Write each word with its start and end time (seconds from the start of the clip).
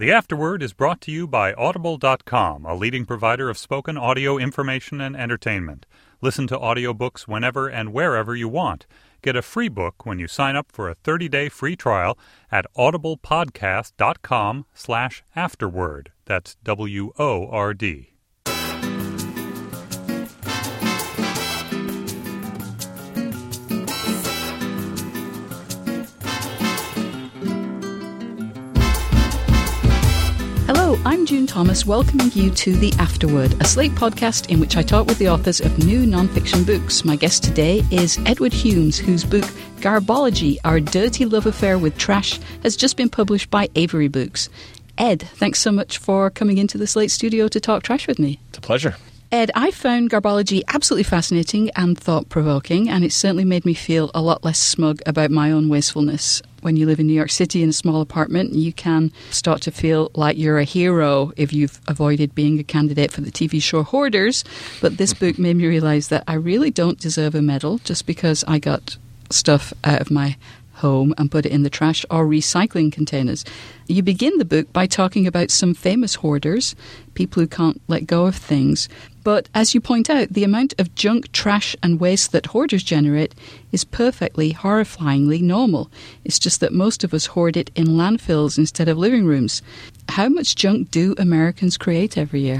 The 0.00 0.12
Afterword 0.12 0.62
is 0.62 0.72
brought 0.72 1.02
to 1.02 1.12
you 1.12 1.26
by 1.26 1.52
Audible.com, 1.52 2.64
a 2.64 2.74
leading 2.74 3.04
provider 3.04 3.50
of 3.50 3.58
spoken 3.58 3.98
audio 3.98 4.38
information 4.38 4.98
and 4.98 5.14
entertainment. 5.14 5.84
Listen 6.22 6.46
to 6.46 6.56
audiobooks 6.56 7.28
whenever 7.28 7.68
and 7.68 7.92
wherever 7.92 8.34
you 8.34 8.48
want. 8.48 8.86
Get 9.20 9.36
a 9.36 9.42
free 9.42 9.68
book 9.68 10.06
when 10.06 10.18
you 10.18 10.26
sign 10.26 10.56
up 10.56 10.72
for 10.72 10.88
a 10.88 10.94
30-day 10.94 11.50
free 11.50 11.76
trial 11.76 12.18
at 12.50 12.64
audiblepodcast.com 12.78 14.64
slash 14.72 15.22
afterword. 15.36 16.12
That's 16.24 16.54
W-O-R-D. 16.64 18.09
I'm 31.02 31.24
June 31.24 31.46
Thomas, 31.46 31.86
welcoming 31.86 32.30
you 32.34 32.50
to 32.50 32.76
The 32.76 32.92
Afterword, 32.98 33.58
a 33.58 33.64
Slate 33.64 33.92
podcast 33.92 34.50
in 34.50 34.60
which 34.60 34.76
I 34.76 34.82
talk 34.82 35.06
with 35.06 35.16
the 35.18 35.30
authors 35.30 35.58
of 35.58 35.78
new 35.78 36.04
nonfiction 36.04 36.66
books. 36.66 37.06
My 37.06 37.16
guest 37.16 37.42
today 37.42 37.82
is 37.90 38.18
Edward 38.26 38.52
Humes, 38.52 38.98
whose 38.98 39.24
book 39.24 39.44
Garbology 39.78 40.58
Our 40.62 40.78
Dirty 40.78 41.24
Love 41.24 41.46
Affair 41.46 41.78
with 41.78 41.96
Trash 41.96 42.38
has 42.62 42.76
just 42.76 42.98
been 42.98 43.08
published 43.08 43.50
by 43.50 43.70
Avery 43.76 44.08
Books. 44.08 44.50
Ed, 44.98 45.22
thanks 45.22 45.58
so 45.58 45.72
much 45.72 45.96
for 45.96 46.28
coming 46.28 46.58
into 46.58 46.76
the 46.76 46.86
Slate 46.86 47.10
studio 47.10 47.48
to 47.48 47.60
talk 47.60 47.82
trash 47.82 48.06
with 48.06 48.18
me. 48.18 48.38
It's 48.50 48.58
a 48.58 48.60
pleasure. 48.60 48.96
Ed, 49.32 49.52
I 49.54 49.70
found 49.70 50.10
Garbology 50.10 50.62
absolutely 50.66 51.04
fascinating 51.04 51.70
and 51.76 51.96
thought 51.96 52.28
provoking, 52.28 52.88
and 52.88 53.04
it 53.04 53.12
certainly 53.12 53.44
made 53.44 53.64
me 53.64 53.74
feel 53.74 54.10
a 54.12 54.20
lot 54.20 54.42
less 54.44 54.58
smug 54.58 55.00
about 55.06 55.30
my 55.30 55.52
own 55.52 55.68
wastefulness. 55.68 56.42
When 56.62 56.76
you 56.76 56.84
live 56.84 56.98
in 56.98 57.06
New 57.06 57.12
York 57.12 57.30
City 57.30 57.62
in 57.62 57.68
a 57.68 57.72
small 57.72 58.00
apartment, 58.00 58.54
you 58.54 58.72
can 58.72 59.12
start 59.30 59.62
to 59.62 59.70
feel 59.70 60.10
like 60.16 60.36
you're 60.36 60.58
a 60.58 60.64
hero 60.64 61.30
if 61.36 61.52
you've 61.52 61.80
avoided 61.86 62.34
being 62.34 62.58
a 62.58 62.64
candidate 62.64 63.12
for 63.12 63.20
the 63.20 63.30
TV 63.30 63.62
show 63.62 63.84
Hoarders. 63.84 64.42
But 64.80 64.96
this 64.96 65.14
book 65.14 65.38
made 65.38 65.54
me 65.54 65.68
realize 65.68 66.08
that 66.08 66.24
I 66.26 66.34
really 66.34 66.72
don't 66.72 66.98
deserve 66.98 67.36
a 67.36 67.40
medal 67.40 67.78
just 67.78 68.06
because 68.06 68.42
I 68.48 68.58
got 68.58 68.96
stuff 69.30 69.72
out 69.84 70.00
of 70.00 70.10
my 70.10 70.36
home 70.80 71.14
and 71.16 71.30
put 71.30 71.46
it 71.46 71.52
in 71.52 71.62
the 71.62 71.70
trash 71.70 72.04
or 72.10 72.26
recycling 72.26 72.92
containers. 72.92 73.44
You 73.86 74.02
begin 74.02 74.36
the 74.38 74.44
book 74.44 74.72
by 74.72 74.86
talking 74.86 75.26
about 75.26 75.50
some 75.50 75.72
famous 75.72 76.16
hoarders, 76.16 76.74
people 77.14 77.40
who 77.40 77.46
can't 77.46 77.80
let 77.88 78.06
go 78.06 78.26
of 78.26 78.36
things. 78.36 78.88
But 79.22 79.48
as 79.54 79.74
you 79.74 79.80
point 79.80 80.10
out, 80.10 80.28
the 80.28 80.44
amount 80.44 80.74
of 80.78 80.94
junk, 80.94 81.32
trash, 81.32 81.76
and 81.82 82.00
waste 82.00 82.32
that 82.32 82.46
hoarders 82.46 82.82
generate 82.82 83.34
is 83.72 83.84
perfectly, 83.84 84.52
horrifyingly 84.52 85.40
normal. 85.42 85.90
It's 86.24 86.38
just 86.38 86.60
that 86.60 86.72
most 86.72 87.04
of 87.04 87.12
us 87.14 87.26
hoard 87.26 87.56
it 87.56 87.70
in 87.74 87.88
landfills 87.88 88.58
instead 88.58 88.88
of 88.88 88.98
living 88.98 89.24
rooms. 89.24 89.62
How 90.08 90.28
much 90.28 90.56
junk 90.56 90.90
do 90.90 91.14
Americans 91.18 91.76
create 91.76 92.16
every 92.16 92.40
year? 92.40 92.58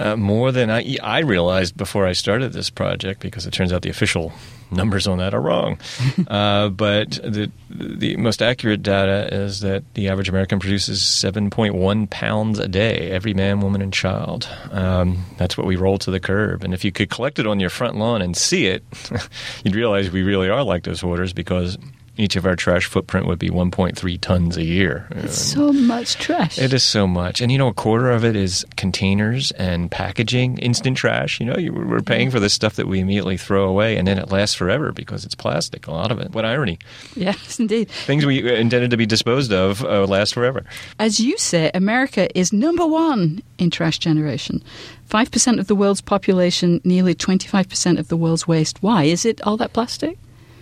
Uh, 0.00 0.16
more 0.16 0.50
than 0.50 0.70
I, 0.70 0.96
I 1.02 1.18
realized 1.18 1.76
before 1.76 2.06
I 2.06 2.12
started 2.12 2.54
this 2.54 2.70
project, 2.70 3.20
because 3.20 3.46
it 3.46 3.52
turns 3.52 3.70
out 3.70 3.82
the 3.82 3.90
official 3.90 4.32
numbers 4.70 5.06
on 5.06 5.18
that 5.18 5.34
are 5.34 5.40
wrong. 5.40 5.78
uh, 6.28 6.68
but 6.68 7.10
the 7.22 7.50
the 7.68 8.16
most 8.16 8.40
accurate 8.40 8.82
data 8.82 9.28
is 9.32 9.60
that 9.60 9.82
the 9.94 10.08
average 10.08 10.28
American 10.28 10.58
produces 10.58 11.00
7.1 11.00 12.10
pounds 12.10 12.58
a 12.58 12.68
day, 12.68 13.10
every 13.10 13.34
man, 13.34 13.60
woman, 13.60 13.82
and 13.82 13.92
child. 13.92 14.48
Um, 14.70 15.24
that's 15.36 15.58
what 15.58 15.66
we 15.66 15.76
roll 15.76 15.98
to 15.98 16.10
the 16.10 16.20
curb. 16.20 16.64
And 16.64 16.72
if 16.72 16.84
you 16.84 16.92
could 16.92 17.10
collect 17.10 17.38
it 17.38 17.46
on 17.46 17.60
your 17.60 17.70
front 17.70 17.96
lawn 17.96 18.22
and 18.22 18.36
see 18.36 18.66
it, 18.66 18.82
you'd 19.64 19.76
realize 19.76 20.10
we 20.10 20.22
really 20.22 20.48
are 20.48 20.62
like 20.62 20.84
those 20.84 21.00
hoarders 21.00 21.32
because 21.32 21.78
each 22.16 22.36
of 22.36 22.44
our 22.44 22.56
trash 22.56 22.86
footprint 22.86 23.26
would 23.26 23.38
be 23.38 23.50
1.3 23.50 24.20
tons 24.20 24.56
a 24.56 24.64
year. 24.64 25.06
It's 25.10 25.38
so 25.38 25.72
much 25.72 26.16
trash. 26.16 26.58
It 26.58 26.72
is 26.72 26.82
so 26.82 27.06
much. 27.06 27.40
And 27.40 27.50
you 27.50 27.58
know, 27.58 27.68
a 27.68 27.74
quarter 27.74 28.10
of 28.10 28.24
it 28.24 28.36
is 28.36 28.66
containers 28.76 29.52
and 29.52 29.90
packaging, 29.90 30.58
instant 30.58 30.96
trash. 30.96 31.40
You 31.40 31.46
know, 31.46 31.56
you, 31.56 31.72
we're 31.72 32.00
paying 32.00 32.30
for 32.30 32.40
this 32.40 32.52
stuff 32.52 32.76
that 32.76 32.86
we 32.86 33.00
immediately 33.00 33.36
throw 33.36 33.68
away 33.68 33.96
and 33.96 34.06
then 34.06 34.18
it 34.18 34.30
lasts 34.30 34.54
forever 34.54 34.92
because 34.92 35.24
it's 35.24 35.34
plastic, 35.34 35.86
a 35.86 35.92
lot 35.92 36.12
of 36.12 36.18
it. 36.18 36.32
What 36.32 36.44
irony. 36.44 36.78
Yes, 37.14 37.58
indeed. 37.58 37.90
Things 37.90 38.26
we 38.26 38.38
intended 38.54 38.90
to 38.90 38.96
be 38.96 39.06
disposed 39.06 39.52
of 39.52 39.84
uh, 39.84 40.06
last 40.06 40.34
forever. 40.34 40.64
As 40.98 41.20
you 41.20 41.38
say, 41.38 41.70
America 41.74 42.28
is 42.38 42.52
number 42.52 42.86
one 42.86 43.42
in 43.58 43.70
trash 43.70 43.98
generation. 43.98 44.62
5% 45.08 45.58
of 45.58 45.66
the 45.66 45.74
world's 45.74 46.00
population, 46.00 46.80
nearly 46.84 47.14
25% 47.14 47.98
of 47.98 48.08
the 48.08 48.16
world's 48.16 48.46
waste. 48.46 48.82
Why? 48.82 49.04
Is 49.04 49.24
it 49.24 49.40
all 49.42 49.56
that 49.56 49.72
plastic? 49.72 50.18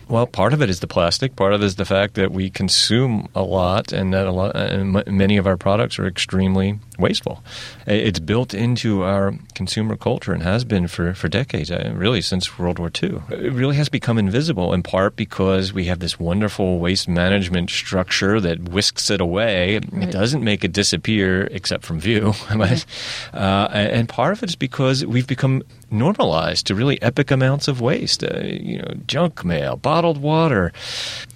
Well, 0.08 0.26
part 0.26 0.54
of 0.54 0.62
it 0.62 0.70
is 0.70 0.80
the 0.80 0.86
plastic. 0.86 1.36
Part 1.36 1.52
of 1.52 1.62
it 1.62 1.66
is 1.66 1.76
the 1.76 1.84
fact 1.84 2.14
that 2.14 2.32
we 2.32 2.48
consume 2.48 3.28
a 3.34 3.42
lot, 3.42 3.92
and 3.92 4.12
that 4.14 4.26
a 4.26 4.32
lot, 4.32 4.56
and 4.56 5.04
many 5.06 5.36
of 5.36 5.46
our 5.46 5.58
products 5.58 5.98
are 5.98 6.06
extremely 6.06 6.78
wasteful. 6.98 7.42
It's 7.86 8.18
built 8.18 8.54
into 8.54 9.02
our 9.02 9.34
consumer 9.54 9.96
culture 9.96 10.32
and 10.32 10.42
has 10.42 10.64
been 10.64 10.88
for, 10.88 11.12
for 11.12 11.28
decades, 11.28 11.70
uh, 11.70 11.92
really 11.94 12.22
since 12.22 12.58
World 12.58 12.78
War 12.78 12.90
II. 13.02 13.20
It 13.30 13.52
really 13.52 13.76
has 13.76 13.90
become 13.90 14.16
invisible 14.18 14.72
in 14.72 14.82
part 14.82 15.14
because 15.14 15.74
we 15.74 15.84
have 15.84 15.98
this 15.98 16.18
wonderful 16.18 16.78
waste 16.78 17.06
management 17.06 17.68
structure 17.70 18.40
that 18.40 18.70
whisks 18.70 19.10
it 19.10 19.20
away. 19.20 19.74
Right. 19.74 20.04
It 20.04 20.10
doesn't 20.10 20.42
make 20.42 20.64
it 20.64 20.72
disappear 20.72 21.48
except 21.50 21.84
from 21.84 22.00
view. 22.00 22.32
uh, 22.50 23.68
and 23.72 24.08
part 24.08 24.32
of 24.32 24.42
it 24.42 24.48
is 24.48 24.56
because 24.56 25.04
we've 25.04 25.26
become 25.26 25.62
normalized 25.90 26.66
to 26.66 26.74
really 26.74 27.00
epic 27.02 27.30
amounts 27.30 27.68
of 27.68 27.80
waste. 27.80 28.22
Uh, 28.22 28.40
you 28.44 28.78
know, 28.78 28.94
junk 29.06 29.44
mail, 29.44 29.76
bottled 29.76 30.20
water, 30.20 30.72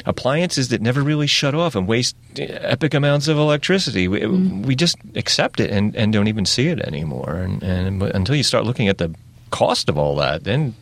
appliances 0.06 0.68
that 0.68 0.80
never 0.80 1.02
really 1.02 1.26
shut 1.26 1.54
off 1.54 1.74
and 1.74 1.86
waste 1.86 2.16
epic 2.38 2.94
amounts 2.94 3.28
of 3.28 3.36
electricity. 3.36 4.08
We, 4.08 4.20
mm. 4.20 4.64
we 4.66 4.74
just 4.74 4.96
accept 5.14 5.60
it 5.60 5.70
and, 5.70 5.94
and 5.96 6.12
don't 6.12 6.28
even 6.28 6.46
see 6.46 6.68
it 6.68 6.80
anymore. 6.80 7.36
And, 7.36 7.62
and 7.62 8.02
until 8.02 8.34
you 8.34 8.42
start 8.42 8.64
looking 8.64 8.88
at 8.88 8.98
the 8.98 9.14
cost 9.50 9.88
of 9.88 9.98
all 9.98 10.16
that, 10.16 10.44
then 10.44 10.74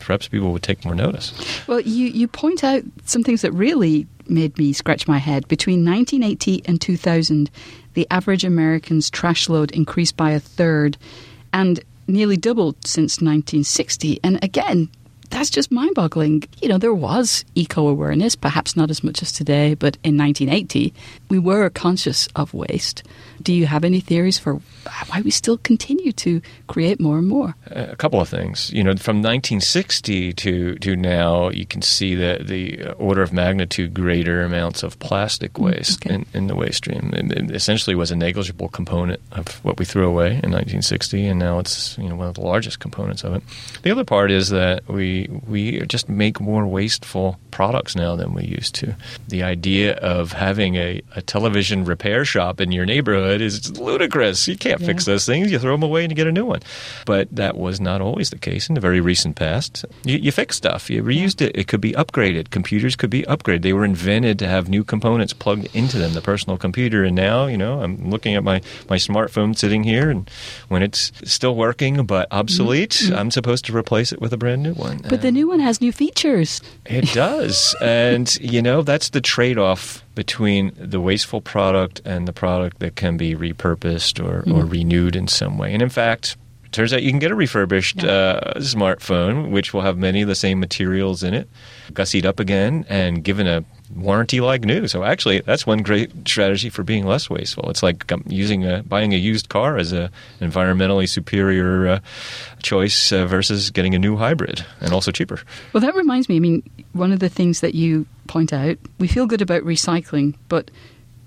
perhaps 0.00 0.28
people 0.28 0.52
would 0.52 0.62
take 0.62 0.84
more 0.84 0.94
notice. 0.94 1.32
Well, 1.66 1.80
you, 1.80 2.06
you 2.08 2.28
point 2.28 2.62
out 2.62 2.82
some 3.04 3.22
things 3.22 3.42
that 3.42 3.52
really 3.52 4.06
made 4.28 4.56
me 4.58 4.72
scratch 4.72 5.08
my 5.08 5.18
head. 5.18 5.48
Between 5.48 5.84
1980 5.84 6.62
and 6.66 6.80
2000, 6.80 7.50
the 7.94 8.06
average 8.10 8.44
American's 8.44 9.10
trash 9.10 9.48
load 9.48 9.70
increased 9.72 10.16
by 10.16 10.32
a 10.32 10.40
third. 10.40 10.96
And 11.52 11.80
nearly 12.08 12.36
doubled 12.36 12.86
since 12.86 13.20
1960. 13.20 14.20
And 14.22 14.42
again, 14.42 14.90
that's 15.36 15.50
just 15.50 15.70
mind 15.70 15.94
boggling. 15.94 16.44
You 16.62 16.68
know, 16.68 16.78
there 16.78 16.94
was 16.94 17.44
eco 17.54 17.88
awareness, 17.88 18.34
perhaps 18.34 18.74
not 18.74 18.90
as 18.90 19.04
much 19.04 19.20
as 19.20 19.30
today, 19.30 19.74
but 19.74 19.98
in 20.02 20.16
1980, 20.16 20.94
we 21.28 21.38
were 21.38 21.68
conscious 21.68 22.26
of 22.36 22.54
waste. 22.54 23.02
Do 23.42 23.52
you 23.52 23.66
have 23.66 23.84
any 23.84 24.00
theories 24.00 24.38
for 24.38 24.54
why 25.08 25.20
we 25.20 25.30
still 25.30 25.58
continue 25.58 26.12
to 26.12 26.40
create 26.68 27.00
more 27.00 27.18
and 27.18 27.28
more? 27.28 27.54
A 27.66 27.96
couple 27.96 28.18
of 28.18 28.30
things. 28.30 28.72
You 28.72 28.82
know, 28.82 28.96
from 28.96 29.16
1960 29.18 30.32
to, 30.32 30.76
to 30.76 30.96
now, 30.96 31.50
you 31.50 31.66
can 31.66 31.82
see 31.82 32.14
the, 32.14 32.40
the 32.42 32.92
order 32.92 33.20
of 33.20 33.32
magnitude 33.32 33.92
greater 33.92 34.42
amounts 34.42 34.82
of 34.82 34.98
plastic 35.00 35.52
mm, 35.52 35.64
waste 35.64 36.06
okay. 36.06 36.14
in, 36.14 36.26
in 36.32 36.46
the 36.46 36.54
waste 36.54 36.78
stream. 36.78 37.12
It, 37.12 37.32
it 37.32 37.50
essentially 37.50 37.94
was 37.94 38.10
a 38.10 38.16
negligible 38.16 38.68
component 38.68 39.20
of 39.32 39.62
what 39.64 39.78
we 39.78 39.84
threw 39.84 40.06
away 40.06 40.28
in 40.28 40.50
1960, 40.50 41.26
and 41.26 41.38
now 41.38 41.58
it's 41.58 41.98
you 41.98 42.08
know 42.08 42.16
one 42.16 42.28
of 42.28 42.34
the 42.34 42.40
largest 42.40 42.80
components 42.80 43.22
of 43.22 43.34
it. 43.34 43.42
The 43.82 43.90
other 43.90 44.04
part 44.04 44.30
is 44.30 44.48
that 44.48 44.88
we 44.88 45.25
we 45.28 45.80
just 45.86 46.08
make 46.08 46.40
more 46.40 46.66
wasteful 46.66 47.38
products 47.50 47.96
now 47.96 48.16
than 48.16 48.34
we 48.34 48.44
used 48.44 48.74
to. 48.76 48.94
The 49.28 49.42
idea 49.42 49.94
of 49.96 50.32
having 50.32 50.76
a, 50.76 51.00
a 51.14 51.22
television 51.22 51.84
repair 51.84 52.24
shop 52.24 52.60
in 52.60 52.72
your 52.72 52.84
neighborhood 52.84 53.40
is 53.40 53.78
ludicrous. 53.78 54.46
You 54.46 54.56
can't 54.56 54.80
yeah. 54.80 54.86
fix 54.86 55.04
those 55.04 55.26
things. 55.26 55.50
You 55.50 55.58
throw 55.58 55.72
them 55.72 55.82
away 55.82 56.04
and 56.04 56.12
you 56.12 56.16
get 56.16 56.26
a 56.26 56.32
new 56.32 56.44
one. 56.44 56.60
But 57.04 57.34
that 57.34 57.56
was 57.56 57.80
not 57.80 58.00
always 58.00 58.30
the 58.30 58.38
case 58.38 58.68
in 58.68 58.74
the 58.74 58.80
very 58.80 59.00
recent 59.00 59.36
past. 59.36 59.84
You, 60.04 60.18
you 60.18 60.32
fix 60.32 60.56
stuff. 60.56 60.90
You 60.90 61.02
reused 61.02 61.40
yeah. 61.40 61.48
it. 61.48 61.56
It 61.56 61.68
could 61.68 61.80
be 61.80 61.92
upgraded. 61.92 62.50
Computers 62.50 62.96
could 62.96 63.10
be 63.10 63.22
upgraded. 63.22 63.62
They 63.62 63.72
were 63.72 63.84
invented 63.84 64.38
to 64.40 64.48
have 64.48 64.68
new 64.68 64.84
components 64.84 65.32
plugged 65.32 65.74
into 65.74 65.98
them, 65.98 66.12
the 66.12 66.20
personal 66.20 66.58
computer. 66.58 67.04
And 67.04 67.16
now, 67.16 67.46
you 67.46 67.56
know, 67.56 67.80
I'm 67.80 68.10
looking 68.10 68.34
at 68.34 68.44
my, 68.44 68.60
my 68.88 68.96
smartphone 68.96 69.56
sitting 69.56 69.84
here, 69.84 70.10
and 70.10 70.30
when 70.68 70.82
it's 70.82 71.12
still 71.24 71.54
working 71.54 72.04
but 72.04 72.28
obsolete, 72.30 72.90
mm-hmm. 72.90 73.14
I'm 73.14 73.30
supposed 73.30 73.64
to 73.66 73.76
replace 73.76 74.12
it 74.12 74.20
with 74.20 74.32
a 74.32 74.36
brand 74.36 74.62
new 74.62 74.74
one. 74.74 74.98
But 74.98 75.15
the 75.16 75.32
new 75.32 75.48
one 75.48 75.60
has 75.60 75.80
new 75.80 75.92
features. 75.92 76.60
It 76.84 77.12
does 77.12 77.36
does. 77.46 77.76
and, 77.80 78.36
you 78.36 78.62
know, 78.62 78.82
that's 78.82 79.10
the 79.10 79.20
trade 79.20 79.58
off 79.58 80.04
between 80.14 80.72
the 80.76 81.00
wasteful 81.00 81.40
product 81.40 82.00
and 82.04 82.26
the 82.26 82.32
product 82.32 82.78
that 82.80 82.96
can 82.96 83.16
be 83.16 83.34
repurposed 83.34 84.24
or, 84.24 84.42
mm-hmm. 84.42 84.52
or 84.52 84.64
renewed 84.64 85.16
in 85.16 85.28
some 85.28 85.58
way. 85.58 85.72
And 85.72 85.82
in 85.82 85.88
fact, 85.88 86.36
it 86.64 86.72
turns 86.72 86.92
out 86.92 87.02
you 87.02 87.10
can 87.10 87.18
get 87.18 87.30
a 87.30 87.34
refurbished 87.34 88.02
yeah. 88.02 88.10
uh, 88.10 88.60
smartphone, 88.60 89.50
which 89.50 89.72
will 89.72 89.82
have 89.82 89.96
many 89.96 90.22
of 90.22 90.28
the 90.28 90.34
same 90.34 90.60
materials 90.60 91.22
in 91.22 91.34
it, 91.34 91.48
gussied 91.92 92.24
up 92.24 92.40
again, 92.40 92.84
and 92.88 93.22
given 93.22 93.46
a 93.46 93.64
warranty 93.94 94.40
like 94.40 94.64
new. 94.64 94.88
So 94.88 95.04
actually, 95.04 95.40
that's 95.40 95.66
one 95.66 95.82
great 95.82 96.10
strategy 96.26 96.70
for 96.70 96.82
being 96.82 97.06
less 97.06 97.30
wasteful. 97.30 97.70
It's 97.70 97.82
like 97.82 98.10
um, 98.12 98.24
using 98.26 98.66
a, 98.66 98.82
buying 98.82 99.12
a 99.12 99.16
used 99.16 99.48
car 99.48 99.76
as 99.76 99.92
a, 99.92 100.10
environmentally 100.40 101.08
superior 101.08 101.88
uh, 101.88 102.00
choice 102.62 103.12
uh, 103.12 103.26
versus 103.26 103.70
getting 103.70 103.94
a 103.94 103.98
new 103.98 104.16
hybrid 104.16 104.64
and 104.80 104.92
also 104.92 105.10
cheaper. 105.10 105.40
Well, 105.72 105.80
that 105.80 105.94
reminds 105.94 106.28
me. 106.28 106.36
I 106.36 106.40
mean, 106.40 106.62
one 106.92 107.12
of 107.12 107.20
the 107.20 107.28
things 107.28 107.60
that 107.60 107.74
you 107.74 108.06
point 108.26 108.52
out, 108.52 108.78
we 108.98 109.08
feel 109.08 109.26
good 109.26 109.42
about 109.42 109.62
recycling, 109.62 110.34
but 110.48 110.70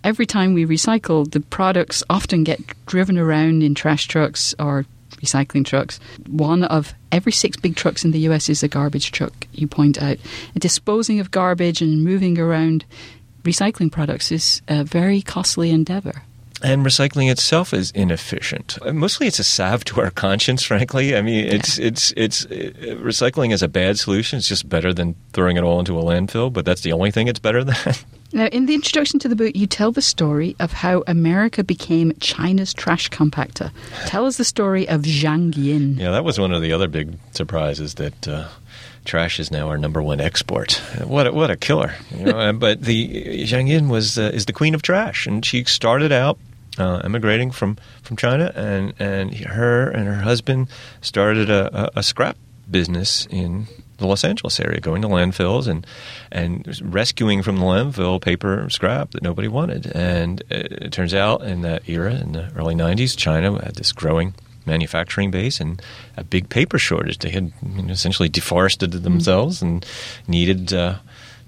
every 0.04 0.26
time 0.26 0.54
we 0.54 0.66
recycle, 0.66 1.30
the 1.30 1.40
products 1.40 2.04
often 2.10 2.44
get 2.44 2.60
driven 2.86 3.18
around 3.18 3.64
in 3.64 3.76
trash 3.76 4.08
trucks 4.08 4.54
or 4.60 4.86
recycling 5.22 5.66
trucks. 5.66 6.00
One 6.28 6.64
of 6.64 6.94
every 7.12 7.32
six 7.32 7.58
big 7.58 7.76
trucks 7.76 8.04
in 8.04 8.12
the 8.12 8.20
US 8.20 8.50
is 8.50 8.64
a 8.64 8.68
garbage 8.68 9.12
truck, 9.12 9.48
you 9.54 9.68
point 9.68 10.02
out. 10.02 10.18
And 10.54 10.62
disposing 10.62 11.20
of 11.20 11.32
garbage 11.32 11.82
and 11.82 12.04
moving 12.04 12.40
around 12.40 12.86
recycling 13.44 13.92
products 13.92 14.32
is 14.32 14.62
a 14.68 14.84
very 14.84 15.22
costly 15.22 15.72
endeavor. 15.72 16.24
And 16.62 16.86
recycling 16.86 17.32
itself 17.32 17.74
is 17.74 17.92
inefficient. 17.92 18.78
Uh, 18.82 18.92
mostly, 18.92 19.28
it's 19.28 19.40
a 19.40 19.46
salve 19.46 19.86
to 19.86 20.02
our 20.02 20.12
conscience. 20.26 20.62
Frankly, 20.62 21.16
I 21.16 21.22
mean, 21.22 21.46
it's 21.46 21.80
yeah. 21.80 21.88
it's 21.88 22.14
it's 22.18 22.46
it, 22.46 22.76
uh, 22.76 22.96
recycling 22.98 23.54
is 23.54 23.64
a 23.64 23.70
bad 23.70 23.98
solution. 23.98 24.40
It's 24.40 24.48
just 24.50 24.68
better 24.68 24.94
than 24.94 25.16
throwing 25.32 25.56
it 25.56 25.64
all 25.64 25.80
into 25.80 25.98
a 25.98 26.04
landfill. 26.04 26.52
But 26.52 26.66
that's 26.66 26.82
the 26.82 26.92
only 26.92 27.12
thing 27.12 27.30
it's 27.30 27.40
better 27.40 27.64
than. 27.64 27.76
Now, 28.32 28.46
in 28.48 28.68
the 28.68 28.76
introduction 28.76 29.20
to 29.20 29.28
the 29.28 29.36
book, 29.36 29.56
you 29.56 29.66
tell 29.66 29.92
the 29.92 30.02
story 30.02 30.56
of 30.60 30.72
how 30.72 31.04
America 31.08 31.64
became 31.64 32.14
China's 32.20 32.74
trash 32.74 33.10
compactor. 33.10 33.72
Tell 34.06 34.26
us 34.26 34.38
the 34.38 34.44
story 34.44 34.88
of 34.88 35.02
Zhang 35.02 35.56
Yin. 35.58 35.98
Yeah, 35.98 36.12
that 36.12 36.24
was 36.24 36.40
one 36.40 36.52
of 36.52 36.62
the 36.62 36.72
other 36.72 36.88
big 36.88 37.18
surprises 37.32 37.96
that. 37.96 38.28
Uh, 38.28 38.48
trash 39.06 39.40
is 39.40 39.50
now 39.50 39.70
our 39.70 39.78
number 39.78 40.04
one 40.04 40.22
export. 40.22 40.74
What 41.04 41.26
a, 41.26 41.32
what 41.32 41.50
a 41.50 41.56
killer! 41.56 41.96
You 42.16 42.26
know? 42.26 42.54
but 42.54 42.82
the 42.84 43.44
Zhang 43.46 43.68
Yin 43.68 43.90
was 43.90 44.20
uh, 44.20 44.30
is 44.34 44.46
the 44.46 44.54
queen 44.54 44.76
of 44.76 44.84
trash, 44.84 45.26
and 45.26 45.44
she 45.44 45.64
started 45.64 46.12
out 46.12 46.38
uh, 46.78 47.02
emigrating 47.04 47.52
from, 47.52 47.78
from 48.04 48.18
China, 48.18 48.52
and, 48.56 48.94
and 49.00 49.34
her 49.36 49.90
and 49.90 50.08
her 50.08 50.22
husband 50.22 50.70
started 51.02 51.50
a, 51.50 51.86
a, 51.86 52.00
a 52.00 52.04
scrap 52.04 52.38
business 52.70 53.28
in 53.30 53.68
the 54.00 54.08
Los 54.08 54.24
Angeles 54.24 54.60
area, 54.60 54.80
going 54.80 55.02
to 55.02 55.08
landfills 55.08 55.68
and 55.68 55.86
and 56.32 56.80
rescuing 56.82 57.44
from 57.44 57.58
the 57.58 57.64
landfill 57.64 58.22
paper 58.22 58.70
scrap 58.70 59.12
that 59.12 59.24
nobody 59.24 59.48
wanted. 59.48 59.88
And 59.88 60.42
it, 60.50 60.72
it 60.72 60.92
turns 60.92 61.14
out 61.14 61.44
in 61.44 61.62
that 61.62 61.88
era, 61.88 62.16
in 62.16 62.32
the 62.32 62.52
early 62.56 62.76
'90s, 62.76 63.16
China 63.16 63.64
had 63.64 63.76
this 63.76 63.92
growing 63.92 64.34
manufacturing 64.66 65.32
base 65.32 65.60
and 65.60 65.82
a 66.16 66.24
big 66.24 66.50
paper 66.50 66.78
shortage. 66.78 67.20
They 67.20 67.32
had 67.32 67.52
you 67.66 67.82
know, 67.84 67.92
essentially 67.92 68.30
deforested 68.30 68.92
themselves 68.92 69.58
mm-hmm. 69.58 69.68
and 69.68 69.86
needed 70.28 70.74
uh, 70.74 71.00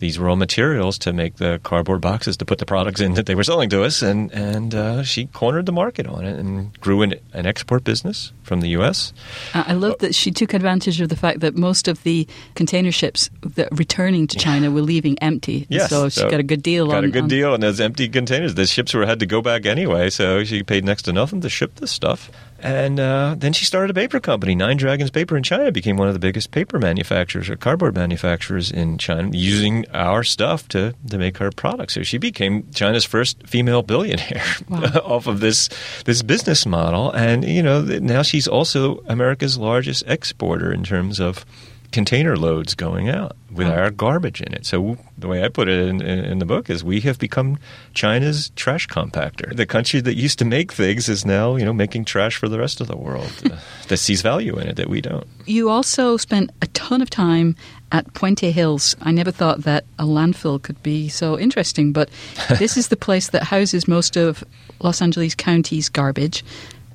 these 0.02 0.20
raw 0.20 0.36
materials 0.36 0.98
to 0.98 1.14
make 1.14 1.38
the 1.38 1.60
cardboard 1.64 2.02
boxes 2.02 2.36
to 2.38 2.46
put 2.46 2.58
the 2.58 2.66
products 2.66 3.00
in 3.00 3.14
that 3.14 3.28
they 3.28 3.36
were 3.36 3.44
selling 3.44 3.70
to 3.70 3.84
us, 3.84 4.02
and 4.02 4.32
and 4.34 4.76
uh, 4.76 5.04
she 5.04 5.28
cornered 5.28 5.68
the 5.68 5.72
market 5.72 6.08
on 6.08 6.26
it 6.26 6.38
and 6.38 6.78
grew 6.82 7.04
an, 7.04 7.14
an 7.34 7.46
export 7.46 7.84
business 7.84 8.34
from 8.42 8.62
the 8.62 8.70
U.S. 8.70 9.14
I 9.54 9.74
love 9.74 10.00
that 10.00 10.16
she 10.16 10.32
took 10.32 10.54
advantage 10.54 11.00
of 11.00 11.10
the 11.10 11.16
fact 11.16 11.40
that 11.42 11.56
most 11.56 11.88
of 11.88 12.02
the 12.04 12.28
container 12.56 12.92
ships 12.92 13.30
that 13.42 13.70
returning 13.72 14.28
to 14.28 14.38
China 14.38 14.72
were 14.72 14.82
leaving 14.82 15.18
empty. 15.20 15.68
Yes, 15.70 15.90
so 15.90 16.10
she 16.10 16.20
so 16.20 16.30
got 16.30 16.40
a 16.40 16.44
good 16.44 16.64
deal. 16.64 16.88
Got 16.88 16.98
on, 16.98 17.04
a 17.06 17.10
good 17.10 17.24
on 17.24 17.30
deal 17.30 17.54
on 17.54 17.60
those 17.60 17.80
empty 17.80 18.10
containers. 18.10 18.56
The 18.56 18.66
ships 18.66 18.94
were 18.96 19.06
had 19.06 19.20
to 19.20 19.28
go 19.28 19.42
back 19.42 19.68
anyway, 19.68 20.10
so 20.10 20.44
she 20.44 20.64
paid 20.64 20.84
next 20.84 21.04
to 21.04 21.14
nothing 21.14 21.42
to 21.42 21.50
ship 21.50 21.76
this 21.76 21.92
stuff. 21.92 22.32
And 22.62 23.00
uh, 23.00 23.36
then 23.38 23.54
she 23.54 23.66
started 23.66 23.90
a 23.90 23.94
paper 23.94 24.20
company. 24.20 24.54
Nine 24.54 24.78
Dragons 24.78 25.10
Paper 25.10 25.36
in 25.36 25.44
China 25.44 25.72
became 25.72 25.98
one 25.98 26.08
of 26.08 26.14
the 26.14 26.20
biggest 26.20 26.52
paper 26.52 26.78
manufacturers 26.78 27.50
or 27.50 27.56
cardboard 27.56 27.96
manufacturers 27.96 28.72
in 28.72 29.00
China, 29.00 29.30
using 29.34 29.86
our 29.94 30.24
stuff 30.24 30.68
to, 30.70 30.94
to 31.10 31.18
make 31.18 31.38
her 31.38 31.52
products. 31.52 31.96
So 31.96 32.04
she 32.04 32.20
became 32.20 32.70
China's 32.72 33.04
first 33.04 33.48
female 33.48 33.82
billionaire 33.82 34.44
wow. 34.70 35.02
off 35.04 35.28
of 35.28 35.40
this 35.40 35.70
this 36.06 36.22
business 36.22 36.66
model. 36.66 37.12
And 37.12 37.44
you 37.44 37.64
know 37.64 37.82
now 37.82 38.22
she's 38.22 38.48
also 38.48 39.04
America's 39.08 39.58
largest 39.58 40.04
exporter 40.06 40.72
in 40.72 40.84
terms 40.84 41.20
of 41.20 41.46
container 41.92 42.38
loads 42.38 42.74
going 42.74 43.10
out 43.10 43.36
with 43.52 43.68
oh. 43.68 43.72
our 43.72 43.92
garbage 43.92 44.42
in 44.42 44.54
it. 44.54 44.66
So 44.66 44.98
the 45.18 45.28
way 45.28 45.44
I 45.44 45.50
put 45.50 45.68
it 45.68 45.88
in, 45.88 46.02
in, 46.02 46.20
in, 46.26 46.40
the 46.40 46.46
book 46.46 46.70
is 46.70 46.84
we 46.84 47.02
have 47.02 47.20
become 47.20 47.60
China's 47.94 48.50
trash 48.56 48.88
compactor. 48.88 49.56
The 49.56 49.66
country 49.66 50.00
that 50.02 50.16
used 50.16 50.40
to 50.40 50.46
make 50.46 50.72
things 50.72 51.10
is 51.10 51.26
now, 51.26 51.56
you 51.58 51.66
know, 51.66 51.74
making 51.74 52.06
trash 52.06 52.38
for 52.38 52.48
the 52.48 52.58
rest 52.58 52.80
of 52.82 52.88
the 52.88 52.96
world 52.96 53.32
uh, 53.46 53.58
that 53.90 53.98
sees 53.98 54.22
value 54.22 54.58
in 54.58 54.68
it 54.68 54.76
that 54.78 54.90
we 54.90 55.02
don't. 55.02 55.28
You 55.46 55.70
also 55.70 56.18
spent 56.18 56.52
a 56.62 56.68
ton 56.68 57.02
of 57.02 57.10
time 57.10 57.56
at 57.92 58.14
Puente 58.14 58.52
Hills. 58.52 58.96
I 59.02 59.12
never 59.12 59.32
thought 59.32 59.64
that 59.64 59.86
a 60.00 60.06
landfill 60.06 60.62
could 60.62 60.82
be 60.82 61.10
so 61.10 61.38
interesting, 61.38 61.92
but 61.92 62.10
this 62.58 62.78
is 62.78 62.88
the 62.88 62.98
place 62.98 63.30
that 63.30 63.44
houses 63.44 63.88
most 63.88 64.16
of 64.16 64.44
Los 64.80 65.02
Angeles 65.02 65.36
County's 65.36 65.90
garbage. 65.90 66.44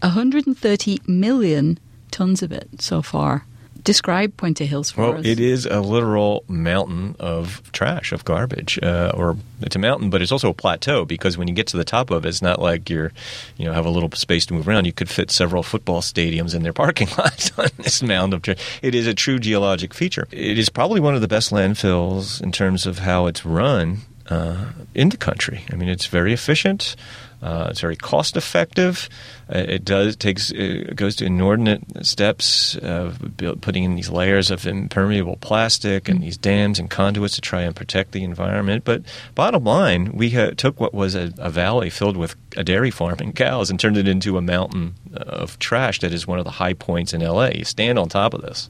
130 0.00 1.00
million 1.06 1.78
tons 2.10 2.42
of 2.42 2.52
it 2.52 2.68
so 2.80 3.02
far. 3.02 3.44
Describe 3.86 4.36
Puente 4.36 4.66
Hills 4.66 4.90
for 4.90 5.00
well, 5.02 5.18
us. 5.20 5.24
it 5.24 5.38
is 5.38 5.64
a 5.64 5.80
literal 5.80 6.42
mountain 6.48 7.14
of 7.20 7.62
trash, 7.70 8.10
of 8.10 8.24
garbage, 8.24 8.80
uh, 8.82 9.12
or 9.14 9.36
it's 9.60 9.76
a 9.76 9.78
mountain, 9.78 10.10
but 10.10 10.20
it's 10.20 10.32
also 10.32 10.50
a 10.50 10.54
plateau 10.54 11.04
because 11.04 11.38
when 11.38 11.46
you 11.46 11.54
get 11.54 11.68
to 11.68 11.76
the 11.76 11.84
top 11.84 12.10
of 12.10 12.26
it, 12.26 12.28
it's 12.28 12.42
not 12.42 12.60
like 12.60 12.90
you're, 12.90 13.12
you 13.56 13.64
know, 13.64 13.72
have 13.72 13.86
a 13.86 13.90
little 13.90 14.10
space 14.10 14.44
to 14.46 14.54
move 14.54 14.66
around. 14.66 14.86
You 14.86 14.92
could 14.92 15.08
fit 15.08 15.30
several 15.30 15.62
football 15.62 16.00
stadiums 16.00 16.52
in 16.52 16.64
their 16.64 16.72
parking 16.72 17.06
lots 17.18 17.56
on 17.56 17.68
this 17.76 18.02
mound 18.02 18.34
of 18.34 18.42
trash. 18.42 18.58
It 18.82 18.96
is 18.96 19.06
a 19.06 19.14
true 19.14 19.38
geologic 19.38 19.94
feature. 19.94 20.26
It 20.32 20.58
is 20.58 20.68
probably 20.68 20.98
one 20.98 21.14
of 21.14 21.20
the 21.20 21.28
best 21.28 21.52
landfills 21.52 22.42
in 22.42 22.50
terms 22.50 22.86
of 22.86 22.98
how 22.98 23.26
it's 23.26 23.46
run 23.46 23.98
uh, 24.28 24.72
in 24.96 25.10
the 25.10 25.16
country. 25.16 25.64
I 25.70 25.76
mean, 25.76 25.88
it's 25.88 26.06
very 26.06 26.32
efficient. 26.32 26.96
Uh, 27.46 27.68
it's 27.70 27.80
very 27.80 27.94
cost 27.94 28.36
effective. 28.36 29.08
Uh, 29.48 29.58
it 29.58 29.84
does 29.84 30.16
takes 30.16 30.50
it 30.50 30.96
goes 30.96 31.14
to 31.14 31.24
inordinate 31.24 32.04
steps 32.04 32.76
of 32.82 33.36
build, 33.36 33.62
putting 33.62 33.84
in 33.84 33.94
these 33.94 34.10
layers 34.10 34.50
of 34.50 34.66
impermeable 34.66 35.36
plastic 35.36 36.08
and 36.08 36.20
these 36.22 36.36
dams 36.36 36.80
and 36.80 36.90
conduits 36.90 37.36
to 37.36 37.40
try 37.40 37.62
and 37.62 37.76
protect 37.76 38.10
the 38.10 38.24
environment. 38.24 38.82
But 38.84 39.02
bottom 39.36 39.62
line, 39.62 40.10
we 40.12 40.30
ha- 40.30 40.54
took 40.56 40.80
what 40.80 40.92
was 40.92 41.14
a, 41.14 41.32
a, 41.38 41.48
valley 41.50 41.88
filled 41.88 42.16
with 42.16 42.34
a 42.56 42.64
dairy 42.64 42.90
farm 42.90 43.18
and 43.20 43.34
cows 43.34 43.70
and 43.70 43.78
turned 43.78 43.96
it 43.96 44.08
into 44.08 44.36
a 44.36 44.42
mountain 44.42 44.96
of 45.12 45.56
trash 45.60 46.00
that 46.00 46.12
is 46.12 46.26
one 46.26 46.40
of 46.40 46.44
the 46.44 46.50
high 46.50 46.74
points 46.74 47.14
in 47.14 47.20
LA. 47.20 47.50
You 47.54 47.64
stand 47.64 47.96
on 47.96 48.08
top 48.08 48.34
of 48.34 48.42
this 48.42 48.68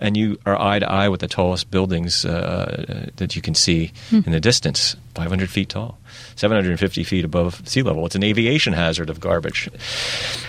and 0.00 0.16
you 0.16 0.38
are 0.46 0.60
eye 0.60 0.80
to 0.80 0.90
eye 0.90 1.08
with 1.08 1.20
the 1.20 1.28
tallest 1.28 1.70
buildings 1.70 2.24
uh, 2.24 3.10
that 3.16 3.36
you 3.36 3.42
can 3.42 3.54
see 3.54 3.92
hmm. 4.08 4.20
in 4.26 4.32
the 4.32 4.40
distance, 4.40 4.96
500 5.14 5.48
feet 5.48 5.68
tall. 5.68 5.98
750 6.36 7.04
feet 7.04 7.24
above 7.24 7.66
sea 7.68 7.82
level. 7.82 8.06
It's 8.06 8.14
an 8.14 8.24
aviation 8.24 8.72
hazard 8.72 9.10
of 9.10 9.20
garbage. 9.20 9.68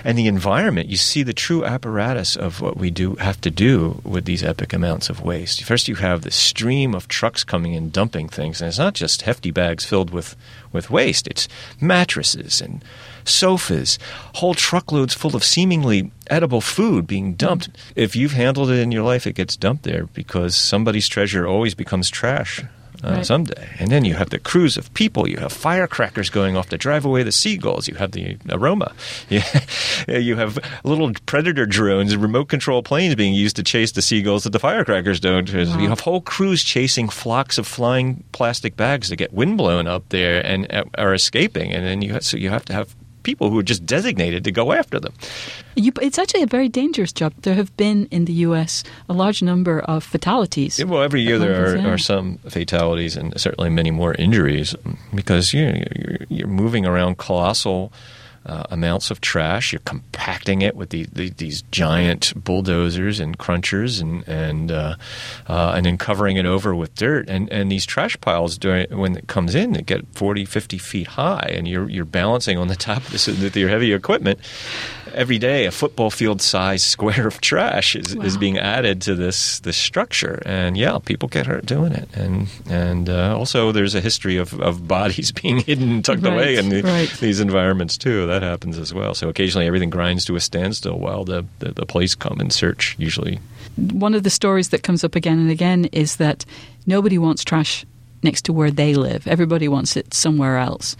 And 0.03 0.17
the 0.17 0.27
environment, 0.27 0.89
you 0.89 0.97
see 0.97 1.23
the 1.23 1.33
true 1.33 1.65
apparatus 1.65 2.35
of 2.35 2.61
what 2.61 2.77
we 2.77 2.91
do 2.91 3.15
have 3.15 3.39
to 3.41 3.51
do 3.51 4.01
with 4.03 4.25
these 4.25 4.43
epic 4.43 4.73
amounts 4.73 5.09
of 5.09 5.21
waste. 5.21 5.63
First, 5.63 5.87
you 5.87 5.95
have 5.95 6.21
the 6.21 6.31
stream 6.31 6.93
of 6.95 7.07
trucks 7.07 7.43
coming 7.43 7.73
in 7.73 7.89
dumping 7.89 8.29
things, 8.29 8.61
and 8.61 8.67
it's 8.67 8.77
not 8.77 8.93
just 8.93 9.23
hefty 9.23 9.51
bags 9.51 9.85
filled 9.85 10.11
with, 10.11 10.35
with 10.71 10.89
waste, 10.89 11.27
it's 11.27 11.47
mattresses 11.79 12.61
and 12.61 12.83
sofas, 13.23 13.99
whole 14.35 14.53
truckloads 14.53 15.13
full 15.13 15.35
of 15.35 15.43
seemingly 15.43 16.11
edible 16.29 16.61
food 16.61 17.05
being 17.07 17.33
dumped. 17.33 17.69
If 17.95 18.15
you've 18.15 18.33
handled 18.33 18.69
it 18.71 18.79
in 18.79 18.91
your 18.91 19.03
life, 19.03 19.27
it 19.27 19.33
gets 19.33 19.55
dumped 19.55 19.83
there 19.83 20.05
because 20.07 20.55
somebody's 20.55 21.07
treasure 21.07 21.47
always 21.47 21.75
becomes 21.75 22.09
trash 22.09 22.63
uh, 23.03 23.11
right. 23.11 23.25
someday. 23.25 23.69
And 23.79 23.89
then 23.89 24.05
you 24.05 24.15
have 24.15 24.29
the 24.29 24.39
crews 24.39 24.77
of 24.77 24.93
people. 24.93 25.27
You 25.27 25.37
have 25.37 25.51
firecrackers 25.51 26.29
going 26.29 26.55
off 26.55 26.69
to 26.69 26.77
drive 26.77 27.05
away 27.05 27.23
the 27.23 27.31
seagulls. 27.31 27.87
You 27.87 27.95
have 27.95 28.11
the 28.11 28.37
aroma. 28.49 28.93
you 29.29 30.35
have 30.35 30.59
little 30.83 31.11
predator 31.25 31.65
drones 31.65 32.13
and 32.13 32.21
remote 32.21 32.49
control 32.49 32.83
planes 32.83 33.15
being 33.15 33.33
used 33.33 33.55
to 33.57 33.63
chase 33.63 33.91
the 33.91 34.01
seagulls 34.01 34.43
that 34.43 34.51
the 34.51 34.59
firecrackers 34.59 35.19
don't. 35.19 35.51
Wow. 35.53 35.79
You 35.79 35.89
have 35.89 36.01
whole 36.01 36.21
crews 36.21 36.63
chasing 36.63 37.09
flocks 37.09 37.57
of 37.57 37.67
flying 37.67 38.23
plastic 38.31 38.75
bags 38.75 39.09
that 39.09 39.15
get 39.17 39.33
windblown 39.33 39.87
up 39.87 40.09
there 40.09 40.45
and 40.45 40.71
uh, 40.71 40.85
are 40.97 41.13
escaping. 41.13 41.71
And 41.71 41.85
then 41.85 42.01
you 42.01 42.13
have, 42.13 42.23
so 42.23 42.37
you 42.37 42.49
have 42.49 42.65
to 42.65 42.73
have 42.73 42.95
people 43.23 43.49
who 43.49 43.59
are 43.59 43.63
just 43.63 43.85
designated 43.85 44.43
to 44.43 44.51
go 44.51 44.73
after 44.73 44.99
them. 44.99 45.13
You, 45.75 45.91
it's 46.01 46.19
actually 46.19 46.43
a 46.43 46.47
very 46.47 46.69
dangerous 46.69 47.11
job. 47.11 47.33
There 47.41 47.55
have 47.55 47.75
been 47.77 48.07
in 48.11 48.25
the 48.25 48.33
U.S. 48.49 48.83
a 49.07 49.13
large 49.13 49.41
number 49.41 49.79
of 49.79 50.03
fatalities. 50.03 50.79
Yeah, 50.79 50.85
well, 50.85 51.01
every 51.01 51.21
year 51.21 51.39
there 51.39 51.75
are, 51.75 51.93
are, 51.93 51.97
some 51.97 52.37
fatalities 52.49 53.15
and 53.15 53.39
certainly 53.39 53.69
many 53.69 53.91
more 53.91 54.13
injuries 54.15 54.75
because 55.13 55.53
you 55.53 55.65
know, 55.65 55.83
you're, 55.95 56.17
you're 56.29 56.47
moving 56.47 56.85
around 56.85 57.17
colossal 57.17 57.91
uh, 58.45 58.63
amounts 58.69 59.11
of 59.11 59.21
trash. 59.21 59.71
You're 59.71 59.81
compacting 59.81 60.61
it 60.61 60.75
with 60.75 60.89
the, 60.89 61.07
the, 61.11 61.29
these 61.29 61.61
giant 61.63 62.33
bulldozers 62.35 63.19
and 63.19 63.37
crunchers, 63.37 64.01
and 64.01 64.27
and 64.27 64.71
uh, 64.71 64.95
uh, 65.47 65.73
and 65.75 65.85
then 65.85 65.97
covering 65.97 66.37
it 66.37 66.45
over 66.45 66.73
with 66.75 66.95
dirt. 66.95 67.29
And, 67.29 67.51
and 67.51 67.71
these 67.71 67.85
trash 67.85 68.19
piles, 68.21 68.57
during, 68.57 68.95
when 68.97 69.15
it 69.15 69.27
comes 69.27 69.55
in, 69.55 69.73
they 69.73 69.81
get 69.81 70.05
40, 70.13 70.45
50 70.45 70.77
feet 70.77 71.07
high, 71.07 71.51
and 71.53 71.67
you're 71.67 71.89
you're 71.89 72.05
balancing 72.05 72.57
on 72.57 72.67
the 72.67 72.75
top 72.81 72.97
of 72.97 73.11
this 73.11 73.27
with 73.27 73.55
your 73.55 73.69
heavy 73.69 73.93
equipment 73.93 74.39
every 75.13 75.37
day 75.37 75.65
a 75.65 75.71
football 75.71 76.09
field 76.09 76.41
size 76.41 76.83
square 76.83 77.27
of 77.27 77.41
trash 77.41 77.95
is, 77.95 78.15
wow. 78.15 78.23
is 78.23 78.37
being 78.37 78.57
added 78.57 79.01
to 79.01 79.15
this 79.15 79.59
this 79.61 79.77
structure 79.77 80.41
and 80.45 80.77
yeah 80.77 80.97
people 80.99 81.27
get 81.27 81.45
hurt 81.45 81.65
doing 81.65 81.91
it 81.91 82.09
and 82.15 82.47
and 82.69 83.09
uh, 83.09 83.35
also 83.37 83.71
there's 83.71 83.95
a 83.95 84.01
history 84.01 84.37
of, 84.37 84.59
of 84.59 84.87
bodies 84.87 85.31
being 85.41 85.57
hidden 85.57 86.01
tucked 86.01 86.23
right, 86.23 86.33
away 86.33 86.55
in 86.57 86.69
the, 86.69 86.81
right. 86.81 87.09
these 87.19 87.39
environments 87.39 87.97
too 87.97 88.25
that 88.31 88.43
happens 88.43 88.77
as 88.77 88.93
well. 88.93 89.13
So 89.13 89.29
occasionally 89.29 89.67
everything 89.67 89.89
grinds 89.89 90.25
to 90.25 90.35
a 90.35 90.39
standstill 90.39 90.97
while 90.97 91.23
the, 91.23 91.45
the, 91.59 91.73
the 91.73 91.85
police 91.85 92.15
come 92.15 92.39
and 92.39 92.51
search 92.51 92.95
usually. 92.97 93.39
One 93.75 94.13
of 94.13 94.23
the 94.23 94.29
stories 94.29 94.69
that 94.69 94.83
comes 94.83 95.03
up 95.03 95.15
again 95.15 95.39
and 95.39 95.51
again 95.51 95.85
is 95.91 96.17
that 96.17 96.45
nobody 96.85 97.17
wants 97.17 97.43
trash 97.43 97.85
next 98.23 98.45
to 98.45 98.53
where 98.53 98.71
they 98.71 98.93
live. 98.95 99.27
Everybody 99.27 99.67
wants 99.67 99.95
it 99.95 100.13
somewhere 100.13 100.57
else. 100.57 100.95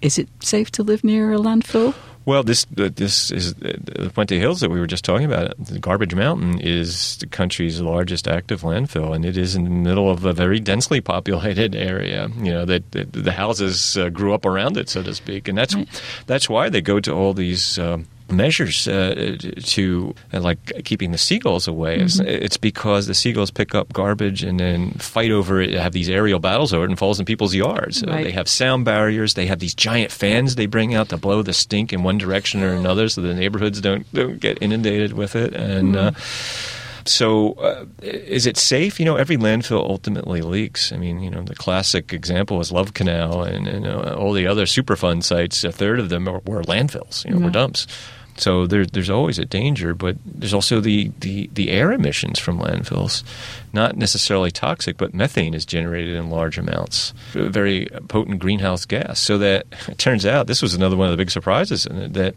Is 0.00 0.18
it 0.18 0.28
safe 0.40 0.70
to 0.72 0.82
live 0.82 1.04
near 1.04 1.32
a 1.32 1.36
landfill? 1.36 1.94
Well, 2.24 2.42
this 2.44 2.66
uh, 2.78 2.90
this 2.94 3.30
is 3.30 3.52
uh, 3.54 3.74
the 3.82 4.10
Puente 4.14 4.38
Hills 4.38 4.60
that 4.60 4.70
we 4.70 4.78
were 4.78 4.86
just 4.86 5.04
talking 5.04 5.26
about. 5.26 5.54
The 5.58 5.78
Garbage 5.78 6.14
Mountain 6.14 6.60
is 6.60 7.16
the 7.16 7.26
country's 7.26 7.80
largest 7.80 8.28
active 8.28 8.62
landfill, 8.62 9.14
and 9.14 9.24
it 9.24 9.36
is 9.36 9.56
in 9.56 9.64
the 9.64 9.70
middle 9.70 10.08
of 10.08 10.24
a 10.24 10.32
very 10.32 10.60
densely 10.60 11.00
populated 11.00 11.74
area. 11.74 12.28
You 12.38 12.52
know 12.52 12.64
that, 12.64 12.90
the 12.92 13.32
houses 13.32 13.96
uh, 13.96 14.08
grew 14.08 14.34
up 14.34 14.44
around 14.44 14.76
it, 14.76 14.88
so 14.88 15.02
to 15.02 15.14
speak, 15.14 15.48
and 15.48 15.58
that's 15.58 15.74
right. 15.74 16.02
that's 16.26 16.48
why 16.48 16.68
they 16.68 16.80
go 16.80 17.00
to 17.00 17.12
all 17.12 17.34
these. 17.34 17.78
Um, 17.78 18.06
measures 18.30 18.88
uh, 18.88 19.36
to 19.62 20.14
uh, 20.32 20.40
like 20.40 20.84
keeping 20.84 21.12
the 21.12 21.18
seagulls 21.18 21.68
away. 21.68 21.98
Mm-hmm. 21.98 22.26
It's, 22.26 22.44
it's, 22.44 22.56
because 22.56 23.06
the 23.06 23.14
seagulls 23.14 23.50
pick 23.50 23.74
up 23.74 23.92
garbage 23.92 24.42
and 24.42 24.60
then 24.60 24.92
fight 24.92 25.30
over 25.30 25.60
it, 25.60 25.72
have 25.72 25.92
these 25.92 26.08
aerial 26.08 26.38
battles 26.38 26.72
over 26.72 26.84
it, 26.84 26.90
and 26.90 26.98
falls 26.98 27.18
in 27.18 27.26
people's 27.26 27.54
yards. 27.54 28.04
Right. 28.04 28.20
Uh, 28.20 28.22
they 28.24 28.30
have 28.32 28.48
sound 28.48 28.84
barriers. 28.84 29.34
They 29.34 29.46
have 29.46 29.58
these 29.58 29.74
giant 29.74 30.12
fans 30.12 30.54
they 30.54 30.66
bring 30.66 30.94
out 30.94 31.08
to 31.10 31.16
blow 31.16 31.42
the 31.42 31.52
stink 31.52 31.92
in 31.92 32.02
one 32.02 32.18
direction 32.18 32.62
or 32.62 32.74
another, 32.74 33.08
so 33.08 33.20
the 33.20 33.34
neighborhoods 33.34 33.80
don't 33.80 34.10
don't 34.12 34.38
get 34.38 34.58
inundated 34.62 35.12
with 35.12 35.34
it. 35.36 35.54
And 35.54 35.94
mm-hmm. 35.94 36.81
So, 37.04 37.52
uh, 37.54 37.86
is 38.02 38.46
it 38.46 38.56
safe? 38.56 38.98
You 38.98 39.06
know, 39.06 39.16
every 39.16 39.36
landfill 39.36 39.88
ultimately 39.88 40.40
leaks. 40.42 40.92
I 40.92 40.96
mean, 40.96 41.20
you 41.20 41.30
know, 41.30 41.42
the 41.42 41.54
classic 41.54 42.12
example 42.12 42.60
is 42.60 42.72
Love 42.72 42.94
Canal 42.94 43.42
and, 43.42 43.66
and 43.66 43.86
uh, 43.86 44.14
all 44.16 44.32
the 44.32 44.46
other 44.46 44.64
Superfund 44.64 45.24
sites. 45.24 45.64
A 45.64 45.72
third 45.72 46.00
of 46.00 46.08
them 46.08 46.26
were, 46.26 46.40
were 46.44 46.62
landfills, 46.62 47.24
you 47.24 47.32
know, 47.32 47.38
yeah. 47.38 47.44
were 47.44 47.50
dumps. 47.50 47.86
So 48.36 48.66
there, 48.66 48.86
there's 48.86 49.10
always 49.10 49.38
a 49.38 49.44
danger, 49.44 49.94
but 49.94 50.16
there's 50.24 50.54
also 50.54 50.80
the, 50.80 51.12
the, 51.20 51.50
the 51.52 51.70
air 51.70 51.92
emissions 51.92 52.38
from 52.38 52.58
landfills. 52.58 53.22
Not 53.72 53.96
necessarily 53.96 54.50
toxic, 54.50 54.96
but 54.96 55.14
methane 55.14 55.54
is 55.54 55.66
generated 55.66 56.14
in 56.14 56.30
large 56.30 56.56
amounts, 56.58 57.12
a 57.34 57.48
very 57.48 57.88
potent 58.08 58.40
greenhouse 58.40 58.84
gas. 58.84 59.20
So 59.20 59.38
that 59.38 59.66
it 59.88 59.98
turns 59.98 60.24
out 60.24 60.46
this 60.46 60.62
was 60.62 60.74
another 60.74 60.96
one 60.96 61.08
of 61.08 61.12
the 61.12 61.18
big 61.18 61.30
surprises 61.30 61.84
in 61.86 61.96
it, 61.98 62.12
that 62.14 62.34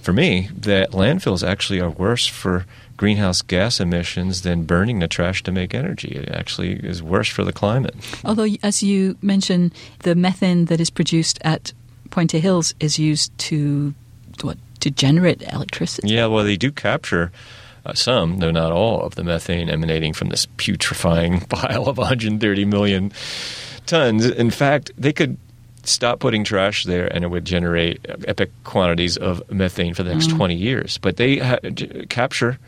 for 0.00 0.12
me 0.12 0.48
that 0.54 0.92
landfills 0.92 1.46
actually 1.46 1.80
are 1.80 1.90
worse 1.90 2.26
for 2.26 2.66
greenhouse 2.96 3.40
gas 3.40 3.80
emissions 3.80 4.42
than 4.42 4.64
burning 4.64 4.98
the 4.98 5.08
trash 5.08 5.42
to 5.42 5.52
make 5.52 5.74
energy. 5.74 6.08
It 6.08 6.28
actually 6.30 6.74
is 6.74 7.02
worse 7.02 7.28
for 7.28 7.44
the 7.44 7.52
climate. 7.52 7.94
Although, 8.24 8.48
as 8.62 8.82
you 8.82 9.16
mentioned, 9.22 9.72
the 10.00 10.14
methane 10.14 10.66
that 10.66 10.80
is 10.80 10.90
produced 10.90 11.38
at 11.42 11.72
Puente 12.10 12.40
Hills 12.40 12.74
is 12.80 12.98
used 12.98 13.36
to 13.38 13.94
what 14.42 14.58
to 14.80 14.90
generate 14.90 15.42
electricity. 15.52 16.08
Yeah, 16.08 16.26
well, 16.26 16.44
they 16.44 16.56
do 16.56 16.72
capture. 16.72 17.32
Uh, 17.86 17.94
some, 17.94 18.40
though 18.40 18.50
not 18.50 18.72
all, 18.72 19.00
of 19.00 19.14
the 19.14 19.24
methane 19.24 19.70
emanating 19.70 20.12
from 20.12 20.28
this 20.28 20.44
putrefying 20.58 21.40
pile 21.48 21.88
of 21.88 21.96
130 21.96 22.64
million 22.66 23.10
tons. 23.86 24.26
In 24.26 24.50
fact, 24.50 24.90
they 24.98 25.14
could 25.14 25.38
stop 25.84 26.20
putting 26.20 26.44
trash 26.44 26.84
there 26.84 27.06
and 27.12 27.24
it 27.24 27.28
would 27.28 27.44
generate 27.44 28.04
epic 28.26 28.50
quantities 28.64 29.16
of 29.16 29.42
methane 29.50 29.94
for 29.94 30.02
the 30.02 30.12
next 30.12 30.30
mm. 30.30 30.36
20 30.36 30.54
years. 30.54 30.98
But 30.98 31.16
they 31.16 31.38
ha- 31.38 31.58
capture 32.08 32.58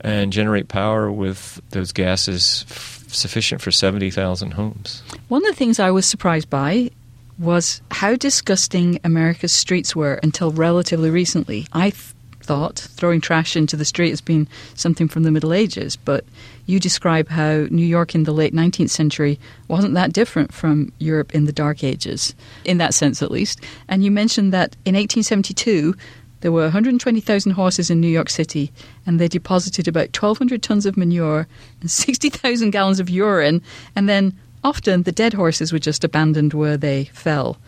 and 0.00 0.32
generate 0.32 0.68
power 0.68 1.10
with 1.10 1.60
those 1.70 1.92
gases 1.92 2.64
f- 2.68 3.04
sufficient 3.08 3.60
for 3.60 3.70
70,000 3.70 4.52
homes. 4.52 5.02
One 5.28 5.44
of 5.44 5.52
the 5.52 5.56
things 5.56 5.78
I 5.78 5.90
was 5.90 6.06
surprised 6.06 6.48
by 6.48 6.90
was 7.38 7.80
how 7.90 8.16
disgusting 8.16 9.00
America's 9.02 9.52
streets 9.52 9.96
were 9.96 10.14
until 10.22 10.52
relatively 10.52 11.10
recently. 11.10 11.66
I 11.72 11.90
th- 11.90 12.14
thought 12.50 12.80
throwing 12.80 13.20
trash 13.20 13.54
into 13.54 13.76
the 13.76 13.84
street 13.84 14.10
has 14.10 14.20
been 14.20 14.48
something 14.74 15.06
from 15.06 15.22
the 15.22 15.30
Middle 15.30 15.52
Ages, 15.52 15.94
but 15.94 16.24
you 16.66 16.80
describe 16.80 17.28
how 17.28 17.68
New 17.70 17.86
York 17.86 18.12
in 18.12 18.24
the 18.24 18.32
late 18.32 18.52
19th 18.52 18.90
century 18.90 19.38
wasn't 19.68 19.94
that 19.94 20.12
different 20.12 20.52
from 20.52 20.92
Europe 20.98 21.32
in 21.32 21.44
the 21.44 21.52
Dark 21.52 21.84
Ages, 21.84 22.34
in 22.64 22.78
that 22.78 22.92
sense 22.92 23.22
at 23.22 23.30
least. 23.30 23.60
And 23.86 24.02
you 24.02 24.10
mentioned 24.10 24.52
that 24.52 24.74
in 24.84 24.96
1872, 24.96 25.94
there 26.40 26.50
were 26.50 26.64
120,000 26.64 27.52
horses 27.52 27.88
in 27.88 28.00
New 28.00 28.08
York 28.08 28.28
City, 28.28 28.72
and 29.06 29.20
they 29.20 29.28
deposited 29.28 29.86
about 29.86 30.20
1,200 30.20 30.60
tons 30.60 30.86
of 30.86 30.96
manure 30.96 31.46
and 31.80 31.88
60,000 31.88 32.72
gallons 32.72 32.98
of 32.98 33.08
urine. 33.08 33.62
And 33.94 34.08
then 34.08 34.36
often 34.64 35.04
the 35.04 35.12
dead 35.12 35.34
horses 35.34 35.72
were 35.72 35.78
just 35.78 36.02
abandoned 36.02 36.52
where 36.52 36.76
they 36.76 37.04
fell. 37.14 37.58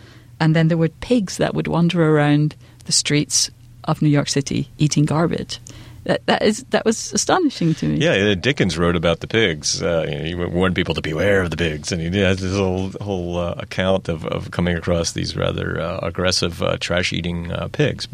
And 0.41 0.57
then 0.57 0.67
there 0.67 0.77
were 0.77 0.89
pigs 0.89 1.37
that 1.37 1.55
would 1.55 1.69
wander 1.69 2.03
around 2.03 2.57
the 2.87 2.91
streets 2.91 3.49
of 3.85 4.03
New 4.03 4.09
York 4.09 4.29
City 4.29 4.69
eating 4.79 5.05
garbage 5.05 5.59
that 6.05 6.27
that 6.27 6.43
is 6.43 6.65
that 6.71 6.85
was 6.85 7.13
astonishing 7.13 7.75
to 7.75 7.87
me. 7.87 7.99
Yeah, 7.99 8.35
Dickens 8.35 8.77
wrote 8.77 8.97
about 8.97 9.21
the 9.21 9.27
pigs. 9.27 9.83
Uh, 9.83 10.05
you 10.09 10.17
know, 10.17 10.25
he 10.25 10.35
warned 10.35 10.75
people 10.75 10.95
to 10.95 11.01
beware 11.03 11.43
of 11.43 11.51
the 11.51 11.57
pigs, 11.57 11.93
and 11.93 12.01
he 12.01 12.21
has 12.21 12.41
this 12.41 12.57
whole 12.57 12.91
whole 13.01 13.39
uh, 13.39 13.55
account 13.57 14.09
of, 14.09 14.25
of 14.27 14.51
coming 14.51 14.77
across 14.77 15.13
these 15.13 15.37
rather 15.37 15.81
uh, 15.81 15.99
aggressive 16.03 16.63
uh, 16.63 16.77
trash 16.79 17.13
eating 17.13 17.53
uh, 17.53 17.69
pigs. 17.69 18.09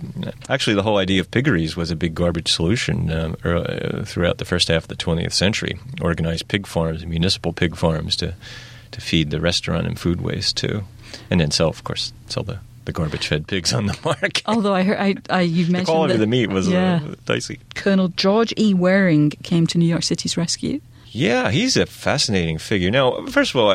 Actually, 0.48 0.76
the 0.76 0.82
whole 0.82 0.98
idea 0.98 1.20
of 1.20 1.30
piggeries 1.30 1.76
was 1.76 1.90
a 1.90 1.96
big 1.96 2.14
garbage 2.14 2.52
solution 2.52 3.10
uh, 3.10 4.04
throughout 4.06 4.38
the 4.38 4.44
first 4.44 4.68
half 4.68 4.84
of 4.84 4.88
the 4.88 4.96
20th 4.96 5.32
century. 5.32 5.78
Organized 6.02 6.48
pig 6.48 6.66
farms, 6.66 7.06
municipal 7.06 7.52
pig 7.52 7.76
farms, 7.76 8.16
to 8.16 8.34
to 8.90 9.00
feed 9.00 9.30
the 9.30 9.40
restaurant 9.40 9.86
and 9.86 9.98
food 9.98 10.20
waste 10.20 10.56
too, 10.56 10.82
and 11.30 11.40
then 11.40 11.50
sell, 11.50 11.68
of 11.68 11.84
course, 11.84 12.12
sell 12.26 12.42
the 12.42 12.58
the 12.88 12.92
garbage-fed 12.92 13.46
pigs 13.46 13.72
on 13.74 13.86
the 13.86 13.98
market. 14.04 14.42
Although 14.46 14.74
I 14.74 14.82
heard, 14.82 14.98
I, 14.98 15.14
I 15.30 15.40
you 15.42 15.66
mentioned 15.66 15.86
the 15.86 15.92
quality 15.92 16.12
that, 16.12 16.14
of 16.14 16.20
the 16.20 16.26
meat 16.26 16.48
was 16.48 16.66
uh, 16.68 16.72
yeah, 16.72 17.00
uh, 17.04 17.14
dicey. 17.26 17.60
Colonel 17.74 18.08
George 18.08 18.54
E. 18.56 18.72
Waring 18.72 19.30
came 19.42 19.66
to 19.68 19.78
New 19.78 19.86
York 19.86 20.02
City's 20.02 20.36
rescue. 20.36 20.80
Yeah, 21.10 21.50
he's 21.50 21.76
a 21.76 21.86
fascinating 21.86 22.58
figure. 22.58 22.90
Now, 22.90 23.24
first 23.26 23.54
of 23.54 23.56
all, 23.56 23.74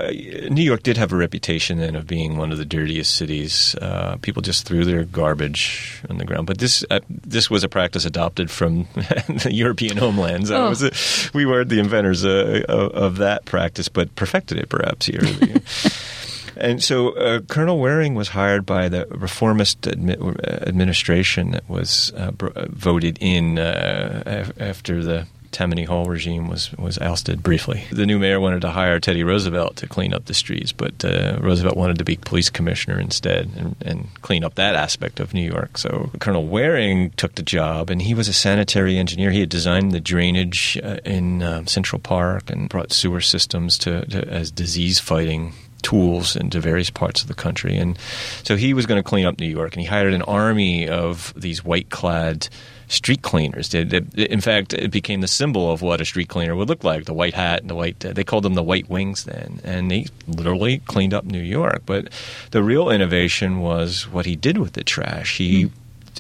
New 0.50 0.62
York 0.62 0.84
did 0.84 0.98
have 0.98 1.12
a 1.12 1.16
reputation 1.16 1.80
then 1.80 1.96
of 1.96 2.06
being 2.06 2.38
one 2.38 2.52
of 2.52 2.58
the 2.58 2.66
dirtiest 2.66 3.16
cities. 3.16 3.76
Uh, 3.82 4.18
people 4.22 4.42
just 4.42 4.68
threw 4.68 4.86
their 4.86 5.04
garbage 5.04 6.02
on 6.10 6.18
the 6.18 6.26
ground, 6.26 6.46
but 6.48 6.60
this 6.60 6.86
uh, 6.92 7.00
this 7.10 7.50
was 7.50 7.64
a 7.64 7.70
practice 7.70 8.06
adopted 8.06 8.52
from 8.52 8.88
the 8.96 9.50
European 9.52 9.98
homelands. 9.98 10.52
Uh, 10.52 10.76
oh. 10.80 10.88
A, 10.88 10.92
we 11.34 11.46
weren't 11.46 11.70
the 11.70 11.80
inventors 11.80 12.24
uh, 12.24 12.64
of, 12.70 12.92
of, 12.92 13.18
that 13.18 13.46
practice, 13.46 13.90
but 13.90 14.16
perfected 14.16 14.58
it 14.60 14.70
perhaps 14.70 15.08
here. 15.08 15.22
And 16.56 16.84
so 16.84 17.12
uh, 17.12 17.42
Colonel 17.42 17.80
Waring 17.80 18.16
was 18.16 18.30
hired 18.30 18.66
by 18.66 18.90
the 18.90 19.08
reformist 19.10 19.82
admi- 19.82 20.68
administration 20.68 21.52
that 21.52 21.68
was 21.70 22.12
uh, 22.16 22.32
br- 22.32 22.48
uh, 22.56 22.66
voted 22.70 23.18
in 23.22 23.60
uh, 23.60 24.52
after 24.60 25.04
the 25.04 25.28
Tammany 25.54 25.84
Hall 25.84 26.06
regime 26.06 26.50
was, 26.50 26.74
was 26.74 26.98
ousted 26.98 27.42
briefly. 27.42 27.86
The 27.92 28.06
new 28.06 28.20
mayor 28.20 28.40
wanted 28.40 28.62
to 28.62 28.72
hire 28.72 29.00
Teddy 29.00 29.24
Roosevelt 29.24 29.78
to 29.78 29.88
clean 29.88 30.14
up 30.14 30.26
the 30.26 30.34
streets, 30.34 30.74
but 30.74 31.06
uh, 31.06 31.38
Roosevelt 31.40 31.78
wanted 31.78 32.00
to 32.00 32.04
be 32.04 32.18
police 32.18 32.50
commissioner 32.50 33.00
instead 33.00 33.52
and, 33.56 33.76
and, 33.82 34.08
clean 34.24 34.44
up 34.44 34.56
that 34.56 34.74
aspect 34.74 35.20
of 35.20 35.34
New 35.34 35.48
York. 35.48 35.78
So 35.78 36.10
Colonel 36.20 36.48
Waring 36.48 37.12
took 37.12 37.36
the 37.36 37.44
job, 37.44 37.90
and 37.90 38.02
he 38.02 38.14
was 38.14 38.28
a 38.28 38.34
sanitary 38.34 38.98
engineer. 38.98 39.32
He 39.32 39.42
had 39.42 39.50
designed 39.50 39.92
the 39.92 40.00
drainage 40.00 40.78
uh, 40.84 40.98
in 41.06 41.44
um, 41.44 41.68
Central 41.68 42.00
Park 42.00 42.50
and 42.50 42.68
brought 42.68 42.92
sewer 42.92 43.22
systems 43.22 43.78
to, 43.80 44.06
to 44.08 44.28
as 44.28 44.50
disease 44.50 45.00
fighting 45.00 45.54
tools 45.84 46.36
into 46.36 46.60
various 46.60 46.90
parts 46.90 47.22
of 47.22 47.28
the 47.28 47.34
country. 47.34 47.78
And 47.78 47.98
so 48.44 48.56
he 48.56 48.74
was 48.74 48.86
going 48.86 49.02
to 49.02 49.08
clean 49.08 49.26
up 49.26 49.40
New 49.40 49.48
York, 49.48 49.74
and 49.74 49.82
he 49.82 49.88
hired 49.88 50.14
an 50.14 50.24
army 50.24 50.88
of 50.88 51.34
these 51.36 51.64
white 51.64 51.90
clad 51.90 52.48
street 52.88 53.22
cleaners. 53.22 53.74
in 53.74 54.42
fact, 54.42 54.74
it 54.74 54.92
became 54.92 55.22
the 55.22 55.28
symbol 55.28 55.72
of 55.72 55.82
what 55.82 56.02
a 56.02 56.06
street 56.06 56.30
cleaner 56.30 56.56
would 56.56 56.70
look 56.70 56.84
like 56.84 57.06
the 57.06 57.14
white 57.14 57.34
hat 57.34 57.62
and 57.62 57.70
the 57.70 57.76
white, 57.76 58.00
they 58.00 58.24
called 58.24 58.44
them 58.44 58.54
the 58.54 58.64
white 58.64 58.90
wings 58.90 59.24
then. 59.24 59.60
And 59.64 59.90
they 59.90 60.08
literally 60.28 60.80
cleaned 60.80 61.14
up 61.14 61.26
New 61.26 61.42
York. 61.42 61.84
But 61.86 62.10
the 62.52 62.64
real 62.64 62.90
innovation 62.90 63.60
was 63.60 64.08
what 64.10 64.26
he 64.26 64.36
did 64.36 64.58
with 64.58 64.74
the 64.74 64.84
trash. 64.84 65.38
He 65.38 65.66
mm 65.66 65.72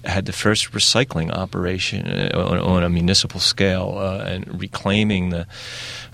had 0.06 0.26
the 0.26 0.34
first 0.34 0.72
recycling 0.72 1.32
operation 1.32 2.08
uh, 2.08 2.32
on, 2.36 2.58
on 2.58 2.84
a 2.84 2.90
municipal 2.90 3.40
scale 3.40 3.96
uh, 3.98 4.24
and 4.26 4.60
reclaiming 4.60 5.30
the 5.30 5.48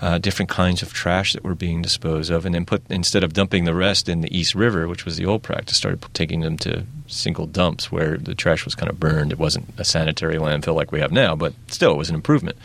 uh, 0.00 0.18
different 0.18 0.48
kinds 0.48 0.82
of 0.82 0.92
trash 0.92 1.32
that 1.32 1.44
were 1.44 1.54
being 1.54 1.82
disposed 1.82 2.30
of, 2.30 2.46
and 2.46 2.54
then 2.54 2.64
put 2.64 2.82
instead 2.90 3.24
of 3.24 3.32
dumping 3.32 3.64
the 3.64 3.74
rest 3.74 4.08
in 4.08 4.20
the 4.20 4.36
East 4.36 4.54
River, 4.54 4.86
which 4.88 5.04
was 5.04 5.16
the 5.16 5.26
old 5.26 5.42
practice, 5.42 5.76
started 5.76 6.02
taking 6.14 6.40
them 6.40 6.56
to 6.58 6.84
single 7.06 7.46
dumps 7.46 7.90
where 7.90 8.16
the 8.16 8.34
trash 8.34 8.64
was 8.64 8.74
kind 8.74 8.90
of 8.90 9.00
burned. 9.00 9.32
It 9.32 9.38
wasn't 9.38 9.68
a 9.78 9.84
sanitary 9.84 10.36
landfill 10.36 10.74
like 10.74 10.92
we 10.92 11.00
have 11.00 11.12
now, 11.12 11.34
but 11.34 11.52
still, 11.68 11.92
it 11.92 11.98
was 11.98 12.08
an 12.08 12.14
improvement. 12.14 12.56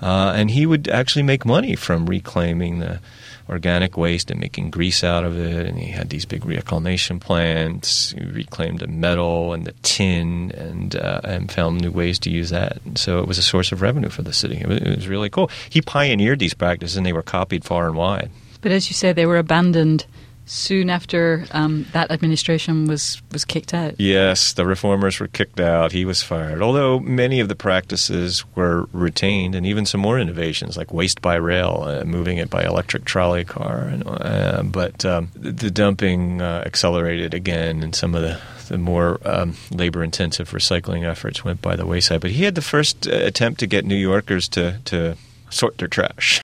Uh, 0.00 0.32
and 0.34 0.50
he 0.50 0.66
would 0.66 0.88
actually 0.88 1.22
make 1.22 1.46
money 1.46 1.76
from 1.76 2.06
reclaiming 2.06 2.80
the 2.80 3.00
organic 3.48 3.96
waste 3.96 4.30
and 4.30 4.40
making 4.40 4.70
grease 4.70 5.04
out 5.04 5.24
of 5.24 5.38
it. 5.38 5.66
And 5.66 5.78
he 5.78 5.90
had 5.90 6.10
these 6.10 6.24
big 6.24 6.44
reclamation 6.44 7.20
plants. 7.20 8.12
He 8.12 8.24
reclaimed 8.24 8.80
the 8.80 8.86
metal 8.86 9.52
and 9.52 9.66
the 9.66 9.72
tin 9.82 10.50
and 10.52 10.96
uh, 10.96 11.20
and 11.24 11.50
found 11.50 11.80
new 11.80 11.90
ways 11.90 12.18
to 12.20 12.30
use 12.30 12.50
that. 12.50 12.78
And 12.84 12.98
so 12.98 13.18
it 13.18 13.28
was 13.28 13.38
a 13.38 13.42
source 13.42 13.72
of 13.72 13.82
revenue 13.82 14.08
for 14.08 14.22
the 14.22 14.32
city. 14.32 14.58
It 14.58 14.68
was, 14.68 14.78
it 14.78 14.96
was 14.96 15.08
really 15.08 15.30
cool. 15.30 15.50
He 15.68 15.80
pioneered 15.82 16.38
these 16.38 16.54
practices 16.54 16.96
and 16.96 17.06
they 17.06 17.12
were 17.12 17.22
copied 17.22 17.64
far 17.64 17.86
and 17.86 17.96
wide. 17.96 18.30
But 18.60 18.72
as 18.72 18.88
you 18.88 18.94
say, 18.94 19.12
they 19.12 19.26
were 19.26 19.38
abandoned 19.38 20.06
soon 20.46 20.90
after 20.90 21.46
um, 21.52 21.86
that 21.92 22.10
administration 22.10 22.86
was, 22.86 23.22
was 23.32 23.44
kicked 23.44 23.72
out. 23.72 23.94
Yes, 23.98 24.52
the 24.52 24.66
reformers 24.66 25.20
were 25.20 25.28
kicked 25.28 25.60
out. 25.60 25.92
He 25.92 26.04
was 26.04 26.22
fired. 26.22 26.62
Although 26.62 27.00
many 27.00 27.40
of 27.40 27.48
the 27.48 27.54
practices 27.54 28.44
were 28.54 28.88
retained, 28.92 29.54
and 29.54 29.66
even 29.66 29.86
some 29.86 30.00
more 30.00 30.18
innovations 30.18 30.76
like 30.76 30.92
waste 30.92 31.22
by 31.22 31.36
rail, 31.36 31.84
uh, 31.86 32.04
moving 32.04 32.38
it 32.38 32.50
by 32.50 32.62
electric 32.62 33.04
trolley 33.04 33.44
car. 33.44 33.82
And, 33.82 34.04
uh, 34.06 34.62
but 34.64 35.04
um, 35.04 35.30
the, 35.34 35.70
dumping 35.70 36.42
uh, 36.42 36.62
accelerated 36.66 37.34
again, 37.34 37.82
and 37.82 37.94
some 37.94 38.14
of 38.14 38.22
the 38.22 38.40
the 38.68 38.78
more 38.78 39.20
um, 39.24 39.54
labor 39.70 40.02
intensive 40.02 40.50
recycling 40.50 41.04
efforts 41.04 41.44
went 41.44 41.60
by 41.60 41.76
the 41.76 41.84
wayside. 41.84 42.20
But 42.20 42.30
he 42.30 42.44
had 42.44 42.54
the 42.54 42.62
first 42.62 43.06
uh, 43.06 43.10
attempt 43.10 43.60
to 43.60 43.66
get 43.66 43.84
New 43.84 43.96
Yorkers 43.96 44.48
to, 44.50 44.80
to 44.86 45.16
sort 45.50 45.78
their 45.78 45.88
trash. 45.88 46.40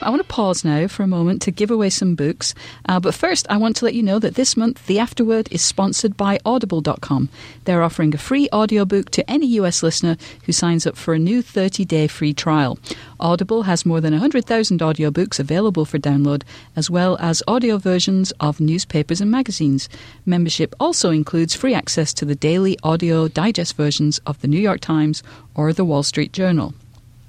I 0.00 0.10
want 0.10 0.22
to 0.22 0.28
pause 0.28 0.64
now 0.64 0.86
for 0.86 1.02
a 1.02 1.08
moment 1.08 1.42
to 1.42 1.50
give 1.50 1.72
away 1.72 1.90
some 1.90 2.14
books. 2.14 2.54
Uh, 2.88 3.00
but 3.00 3.14
first, 3.14 3.46
I 3.50 3.56
want 3.56 3.74
to 3.76 3.84
let 3.84 3.94
you 3.94 4.02
know 4.02 4.20
that 4.20 4.36
this 4.36 4.56
month, 4.56 4.86
The 4.86 5.00
Afterword 5.00 5.48
is 5.50 5.60
sponsored 5.60 6.16
by 6.16 6.38
Audible.com. 6.44 7.28
They're 7.64 7.82
offering 7.82 8.14
a 8.14 8.18
free 8.18 8.48
audiobook 8.52 9.10
to 9.10 9.28
any 9.28 9.46
US 9.58 9.82
listener 9.82 10.16
who 10.44 10.52
signs 10.52 10.86
up 10.86 10.96
for 10.96 11.14
a 11.14 11.18
new 11.18 11.42
30 11.42 11.84
day 11.84 12.06
free 12.06 12.32
trial. 12.32 12.78
Audible 13.18 13.64
has 13.64 13.84
more 13.84 14.00
than 14.00 14.12
100,000 14.12 14.78
audiobooks 14.80 15.40
available 15.40 15.84
for 15.84 15.98
download, 15.98 16.42
as 16.76 16.88
well 16.88 17.16
as 17.18 17.42
audio 17.48 17.76
versions 17.76 18.30
of 18.38 18.60
newspapers 18.60 19.20
and 19.20 19.32
magazines. 19.32 19.88
Membership 20.24 20.76
also 20.78 21.10
includes 21.10 21.56
free 21.56 21.74
access 21.74 22.14
to 22.14 22.24
the 22.24 22.36
daily 22.36 22.78
audio 22.84 23.26
digest 23.26 23.76
versions 23.76 24.18
of 24.26 24.40
the 24.40 24.48
New 24.48 24.60
York 24.60 24.80
Times 24.80 25.24
or 25.56 25.72
the 25.72 25.84
Wall 25.84 26.04
Street 26.04 26.32
Journal. 26.32 26.72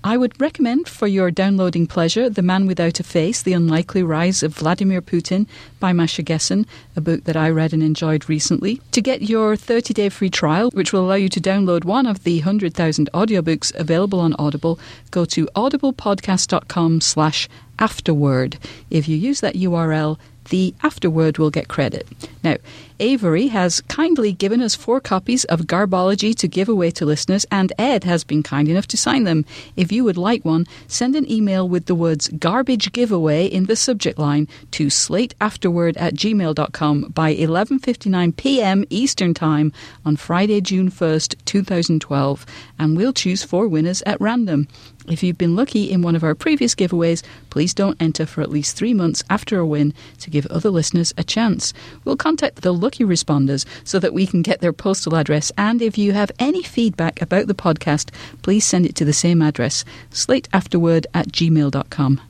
I 0.02 0.16
would 0.16 0.40
recommend 0.40 0.88
for 0.88 1.08
your 1.08 1.30
downloading 1.30 1.86
pleasure 1.86 2.30
The 2.30 2.42
Man 2.42 2.68
Without 2.68 3.02
a 3.02 3.04
Face 3.04 3.42
The 3.42 3.52
Unlikely 3.52 4.02
Rise 4.02 4.44
of 4.44 4.56
Vladimir 4.56 5.02
Putin 5.02 5.46
by 5.82 5.92
Masha 5.92 6.24
Gessen, 6.24 6.66
a 6.96 7.02
book 7.02 7.26
that 7.26 7.36
I 7.36 7.50
read 7.50 7.74
and 7.74 7.84
enjoyed 7.84 8.30
recently. 8.30 8.82
To 8.92 9.02
get 9.02 9.24
your 9.24 9.58
30 9.58 9.94
day 9.94 10.08
free 10.08 10.30
trial, 10.30 10.72
which 10.72 10.94
will 10.94 11.06
allow 11.06 11.16
you 11.16 11.28
to 11.28 11.42
download 11.42 11.84
one 11.84 12.06
of 12.06 12.24
the 12.24 12.38
100,000 12.38 13.10
audiobooks 13.14 13.76
available 13.76 14.22
on 14.22 14.36
Audible, 14.40 14.80
go 15.12 15.26
to 15.26 15.48
audiblepodcast.com 15.48 17.02
slash 17.02 17.50
afterword. 17.78 18.58
If 18.90 19.10
you 19.10 19.18
use 19.18 19.42
that 19.42 19.56
URL, 19.56 20.18
the 20.50 20.74
afterword 20.84 21.38
will 21.38 21.50
get 21.50 21.68
credit. 21.68 22.08
Now, 22.44 22.58
Avery 23.02 23.48
has 23.48 23.80
kindly 23.82 24.34
given 24.34 24.62
us 24.62 24.76
four 24.76 25.00
copies 25.00 25.46
of 25.46 25.62
Garbology 25.62 26.36
to 26.36 26.48
give 26.48 26.68
away 26.68 26.92
to 26.92 27.06
listeners, 27.06 27.46
and 27.50 27.72
Ed 27.78 28.04
has 28.04 28.26
been 28.26 28.44
kind 28.44 28.68
enough 28.68 28.88
to 28.88 28.98
sign 28.98 29.24
them. 29.24 29.46
If 29.78 29.92
you 29.92 30.04
would 30.04 30.18
like 30.18 30.44
one, 30.44 30.66
send 30.88 31.16
an 31.16 31.30
email 31.32 31.68
with 31.68 31.86
the 31.86 31.96
words 31.96 32.28
garbage 32.28 32.92
giveaway 32.92 33.46
in 33.46 33.68
the 33.68 33.78
subject 33.78 34.20
line 34.20 34.50
to 34.72 34.88
slateafterword 34.88 35.96
at 35.98 36.16
gmail.com 36.16 37.02
by 37.14 37.34
11.59 37.34 38.36
p.m. 38.36 38.84
Eastern 38.90 39.34
Time 39.34 39.72
on 40.06 40.18
Friday, 40.18 40.60
June 40.60 40.92
1st, 40.92 41.36
2012, 41.46 42.46
and 42.78 42.98
we'll 42.98 43.14
choose 43.14 43.44
four 43.44 43.68
winners 43.68 44.04
at 44.06 44.20
random. 44.20 44.68
If 45.10 45.24
you've 45.24 45.40
been 45.40 45.56
lucky 45.56 45.90
in 45.90 46.04
one 46.04 46.16
of 46.16 46.24
our 46.24 46.36
previous 46.36 46.76
giveaways, 46.76 47.24
please 47.50 47.74
don't 47.74 48.00
enter 48.00 48.28
for 48.28 48.42
at 48.42 48.52
least 48.52 48.78
three 48.78 48.94
months 48.94 49.24
after 49.28 49.58
a 49.58 49.66
win 49.66 49.94
to 50.20 50.30
give 50.30 50.46
other 50.48 50.70
listeners 50.70 51.14
a 51.18 51.24
chance. 51.24 51.74
We'll 52.06 52.16
contact 52.16 52.62
the 52.62 52.74
lucky 52.74 53.04
responders 53.04 53.66
so 53.84 53.98
that 54.00 54.14
we 54.14 54.28
can 54.28 54.44
get 54.44 54.62
their 54.62 54.72
postal 54.72 55.16
address. 55.16 55.52
And 55.58 55.82
if 55.82 55.98
you 55.98 56.14
have 56.14 56.32
any 56.38 56.62
feedback 56.62 57.24
about 57.24 57.48
the 57.48 57.56
podcast, 57.56 58.14
please 58.44 58.66
send 58.66 58.86
it 58.86 58.96
to 58.98 59.06
the 59.06 59.14
same 59.14 59.42
address, 59.42 59.84
slateafterword 60.12 61.08
at 61.16 61.30
gmail.com. 61.30 62.22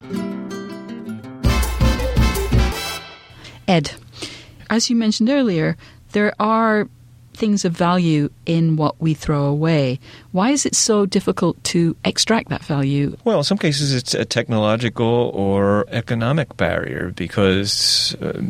Ed, 3.68 3.92
as 4.70 4.90
you 4.90 4.96
mentioned 4.96 5.30
earlier, 5.30 5.76
there 6.14 6.34
are 6.40 6.88
things 7.34 7.66
of 7.66 7.72
value 7.72 8.30
in 8.46 8.76
what 8.76 9.00
we 9.00 9.14
throw 9.14 9.46
away. 9.46 10.00
Why 10.32 10.52
is 10.52 10.66
it 10.66 10.76
so 10.76 11.06
difficult 11.06 11.64
to 11.66 11.96
extract 12.04 12.50
that 12.50 12.64
value? 12.64 13.16
Well, 13.24 13.40
in 13.40 13.44
some 13.44 13.58
cases, 13.58 13.94
it's 13.94 14.14
a 14.14 14.26
technological 14.26 15.32
or 15.34 15.86
economic 15.90 16.58
barrier 16.58 17.14
because 17.16 18.16
uh, 18.22 18.42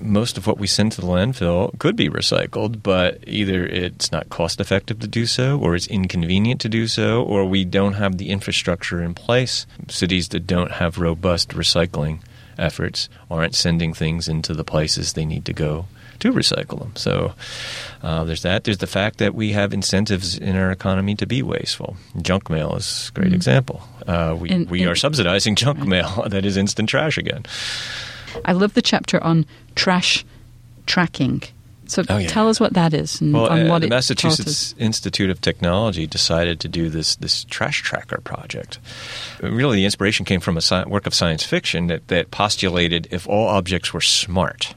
most 0.00 0.38
of 0.38 0.46
what 0.46 0.58
we 0.58 0.66
send 0.66 0.92
to 0.92 1.00
the 1.00 1.06
landfill 1.06 1.78
could 1.78 1.96
be 1.96 2.08
recycled, 2.08 2.82
but 2.82 3.22
either 3.26 3.64
it's 3.66 4.10
not 4.10 4.28
cost 4.30 4.60
effective 4.60 5.00
to 5.00 5.06
do 5.06 5.26
so, 5.26 5.58
or 5.58 5.74
it's 5.74 5.86
inconvenient 5.86 6.60
to 6.62 6.68
do 6.68 6.86
so, 6.86 7.22
or 7.22 7.44
we 7.44 7.64
don't 7.64 7.94
have 7.94 8.18
the 8.18 8.30
infrastructure 8.30 9.02
in 9.02 9.14
place. 9.14 9.66
Cities 9.88 10.28
that 10.28 10.46
don't 10.46 10.72
have 10.72 10.98
robust 10.98 11.50
recycling 11.50 12.20
efforts 12.58 13.08
aren't 13.30 13.54
sending 13.54 13.92
things 13.92 14.28
into 14.28 14.54
the 14.54 14.64
places 14.64 15.12
they 15.12 15.24
need 15.24 15.44
to 15.44 15.52
go 15.52 15.86
to 16.20 16.32
recycle 16.32 16.78
them. 16.78 16.92
So 16.96 17.34
uh, 18.02 18.24
there's 18.24 18.42
that. 18.42 18.64
There's 18.64 18.78
the 18.78 18.86
fact 18.86 19.18
that 19.18 19.34
we 19.34 19.52
have 19.52 19.72
incentives 19.72 20.36
in 20.38 20.56
our 20.56 20.70
economy 20.70 21.14
to 21.16 21.26
be 21.26 21.42
wasteful. 21.42 21.96
Junk 22.20 22.50
mail 22.50 22.74
is 22.76 23.10
a 23.10 23.20
great 23.20 23.32
mm 23.32 23.34
example. 23.34 23.82
Uh, 24.06 24.36
we 24.38 24.48
in, 24.48 24.66
we 24.66 24.82
in, 24.82 24.88
are 24.88 24.94
subsidizing 24.94 25.56
junk 25.56 25.78
right. 25.78 25.88
mail 25.88 26.24
that 26.28 26.44
is 26.44 26.56
instant 26.56 26.88
trash 26.88 27.18
again. 27.18 27.44
I 28.44 28.52
love 28.52 28.74
the 28.74 28.82
chapter 28.82 29.22
on 29.22 29.46
trash 29.74 30.24
tracking. 30.86 31.42
So 31.86 32.02
oh, 32.08 32.18
yeah. 32.18 32.28
tell 32.28 32.48
us 32.48 32.58
what 32.58 32.74
that 32.74 32.94
is 32.94 33.20
and 33.20 33.34
well, 33.34 33.50
uh, 33.50 33.68
what 33.68 33.82
the 33.82 33.88
Massachusetts 33.88 34.74
Institute 34.78 35.30
of 35.30 35.40
Technology 35.40 36.06
decided 36.06 36.60
to 36.60 36.68
do 36.68 36.88
this 36.88 37.16
this 37.16 37.44
trash 37.44 37.82
tracker 37.82 38.20
project. 38.22 38.78
Really, 39.42 39.76
the 39.76 39.84
inspiration 39.84 40.24
came 40.24 40.40
from 40.40 40.56
a 40.58 40.84
work 40.88 41.06
of 41.06 41.14
science 41.14 41.44
fiction 41.44 41.88
that, 41.88 42.08
that 42.08 42.30
postulated 42.30 43.08
if 43.10 43.28
all 43.28 43.48
objects 43.48 43.92
were 43.92 44.00
smart, 44.00 44.74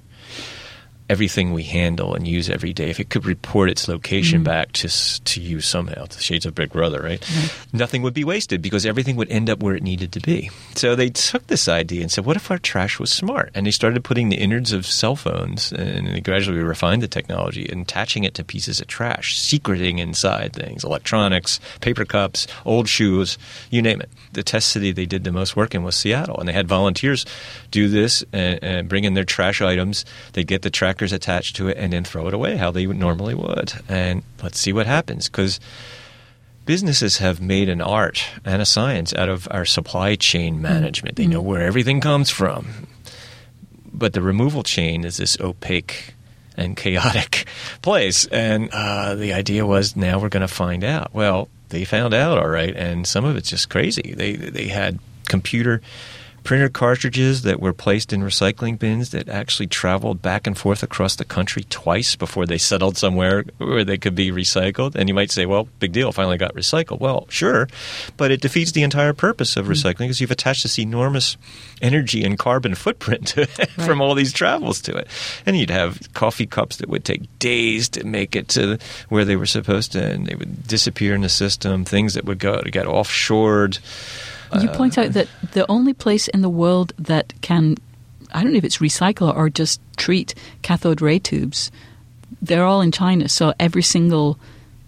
everything 1.09 1.53
we 1.53 1.63
handle 1.63 2.13
and 2.13 2.27
use 2.27 2.49
every 2.49 2.73
day, 2.73 2.89
if 2.89 2.99
it 2.99 3.09
could 3.09 3.25
report 3.25 3.69
its 3.69 3.87
location 3.87 4.39
mm-hmm. 4.39 4.45
back 4.45 4.71
to 4.73 4.87
to 5.23 5.41
you 5.41 5.61
somehow, 5.61 6.05
the 6.05 6.19
shades 6.19 6.45
of 6.45 6.55
Big 6.55 6.71
Brother, 6.71 7.01
right? 7.01 7.21
Mm-hmm. 7.21 7.77
Nothing 7.77 8.01
would 8.01 8.13
be 8.13 8.23
wasted 8.23 8.61
because 8.61 8.85
everything 8.85 9.15
would 9.15 9.29
end 9.29 9.49
up 9.49 9.59
where 9.59 9.75
it 9.75 9.83
needed 9.83 10.11
to 10.13 10.19
be. 10.19 10.49
So 10.75 10.95
they 10.95 11.09
took 11.09 11.47
this 11.47 11.67
idea 11.67 12.01
and 12.01 12.11
said, 12.11 12.25
"What 12.25 12.35
if 12.35 12.51
our 12.51 12.57
trash 12.57 12.99
was 12.99 13.11
smart?" 13.11 13.51
And 13.55 13.65
they 13.65 13.71
started 13.71 14.03
putting 14.03 14.29
the 14.29 14.37
innards 14.37 14.73
of 14.73 14.85
cell 14.85 15.15
phones, 15.15 15.71
and 15.71 16.07
they 16.07 16.21
gradually 16.21 16.59
refined 16.59 17.01
the 17.01 17.07
technology, 17.07 17.67
and 17.69 17.81
attaching 17.81 18.23
it 18.23 18.33
to 18.35 18.43
pieces 18.43 18.81
of 18.81 18.87
trash, 18.87 19.39
secreting 19.39 19.99
inside 19.99 20.53
things, 20.53 20.83
electronics, 20.83 21.59
paper 21.81 22.05
cups, 22.05 22.47
old 22.65 22.89
shoes, 22.89 23.37
you 23.69 23.81
name 23.81 24.01
it. 24.01 24.09
The 24.33 24.43
test 24.43 24.69
city 24.69 24.91
they 24.91 25.05
did 25.05 25.23
the 25.23 25.31
most 25.31 25.55
work 25.55 25.73
in 25.73 25.83
was 25.83 25.95
Seattle, 25.95 26.37
and 26.39 26.47
they 26.47 26.53
had 26.53 26.67
volunteers 26.67 27.25
do 27.71 27.87
this 27.87 28.23
and, 28.33 28.59
and 28.61 28.89
bring 28.89 29.03
in 29.03 29.13
their 29.13 29.23
trash 29.23 29.61
items. 29.61 30.05
They'd 30.33 30.47
get 30.47 30.61
the 30.61 30.69
track 30.69 30.96
trackers 30.97 31.13
attached 31.13 31.55
to 31.55 31.67
it 31.67 31.77
and 31.77 31.93
then 31.93 32.03
throw 32.03 32.27
it 32.27 32.33
away 32.33 32.57
how 32.57 32.71
they 32.71 32.87
normally 32.87 33.35
would. 33.35 33.71
And 33.87 34.23
let's 34.41 34.59
see 34.59 34.73
what 34.73 34.87
happens 34.87 35.29
because 35.29 35.59
businesses 36.65 37.19
have 37.19 37.39
made 37.39 37.69
an 37.69 37.81
art 37.81 38.25
and 38.43 38.63
a 38.63 38.65
science 38.65 39.13
out 39.13 39.29
of 39.29 39.47
our 39.51 39.63
supply 39.63 40.15
chain 40.15 40.59
management. 40.59 41.15
They 41.15 41.27
know 41.27 41.41
where 41.41 41.61
everything 41.61 42.01
comes 42.01 42.31
from. 42.31 42.87
But 43.93 44.13
the 44.13 44.21
removal 44.21 44.63
chain 44.63 45.05
is 45.05 45.17
this 45.17 45.39
opaque 45.39 46.15
and 46.55 46.75
chaotic 46.75 47.45
place. 47.83 48.25
And 48.27 48.69
uh, 48.71 49.13
the 49.13 49.33
idea 49.33 49.67
was 49.67 49.95
now 49.95 50.19
we're 50.19 50.29
going 50.29 50.47
to 50.47 50.53
find 50.53 50.83
out. 50.83 51.13
Well, 51.13 51.47
they 51.69 51.85
found 51.85 52.15
out 52.15 52.39
all 52.39 52.49
right, 52.49 52.75
and 52.75 53.05
some 53.05 53.23
of 53.25 53.35
it's 53.35 53.49
just 53.49 53.69
crazy. 53.69 54.13
They 54.15 54.35
they 54.35 54.67
had 54.67 54.99
computer 55.27 55.81
printer 56.47 56.69
cartridges 56.69 57.41
that 57.41 57.59
were 57.59 57.73
placed 57.73 58.13
in 58.13 58.21
recycling 58.21 58.79
bins 58.79 59.09
that 59.09 59.27
actually 59.27 59.67
traveled 59.67 60.21
back 60.21 60.47
and 60.47 60.57
forth 60.57 60.81
across 60.81 61.17
the 61.17 61.25
country 61.25 61.65
twice 61.69 62.15
before 62.15 62.45
they 62.45 62.57
settled 62.57 62.95
somewhere 62.95 63.43
where 63.57 63.83
they 63.83 63.97
could 63.97 64.15
be 64.15 64.31
recycled. 64.31 64.95
And 64.95 65.09
you 65.09 65.13
might 65.13 65.29
say, 65.29 65.45
well, 65.45 65.67
big 65.79 65.91
deal, 65.91 66.13
finally 66.13 66.37
got 66.37 66.53
recycled. 66.53 67.01
Well, 67.01 67.27
sure, 67.29 67.67
but 68.15 68.31
it 68.31 68.39
defeats 68.39 68.71
the 68.71 68.83
entire 68.83 69.11
purpose 69.11 69.57
of 69.57 69.65
hmm. 69.65 69.73
recycling 69.73 69.97
because 69.97 70.21
you've 70.21 70.31
attached 70.31 70.63
this 70.63 70.79
enormous 70.79 71.35
energy 71.81 72.23
and 72.23 72.39
carbon 72.39 72.75
footprint 72.75 73.27
to 73.35 73.41
it 73.41 73.59
right. 73.59 73.69
from 73.71 73.99
all 73.99 74.15
these 74.15 74.31
travels 74.31 74.81
to 74.83 74.95
it. 74.95 75.09
And 75.45 75.57
you'd 75.57 75.69
have 75.69 76.13
coffee 76.13 76.47
cups 76.47 76.77
that 76.77 76.87
would 76.87 77.03
take 77.03 77.39
days 77.39 77.89
to 77.89 78.05
make 78.05 78.37
it 78.37 78.47
to 78.49 78.77
where 79.09 79.25
they 79.25 79.35
were 79.35 79.47
supposed 79.47 79.91
to, 79.91 80.01
and 80.01 80.25
they 80.25 80.35
would 80.35 80.65
disappear 80.65 81.13
in 81.13 81.23
the 81.23 81.29
system, 81.29 81.83
things 81.83 82.13
that 82.13 82.23
would 82.23 82.39
go 82.39 82.61
to 82.61 82.71
get 82.71 82.85
offshored. 82.85 83.79
You 84.61 84.69
point 84.69 84.97
out 84.97 85.13
that 85.13 85.27
the 85.53 85.65
only 85.69 85.93
place 85.93 86.27
in 86.27 86.41
the 86.41 86.49
world 86.49 86.93
that 86.99 87.33
can, 87.41 87.75
I 88.33 88.43
don't 88.43 88.53
know 88.53 88.57
if 88.57 88.63
it's 88.63 88.77
recycle 88.77 89.35
or 89.35 89.49
just 89.49 89.81
treat 89.97 90.35
cathode 90.61 91.01
ray 91.01 91.19
tubes, 91.19 91.71
they're 92.41 92.65
all 92.65 92.81
in 92.81 92.91
China. 92.91 93.29
So 93.29 93.53
every 93.59 93.83
single 93.83 94.39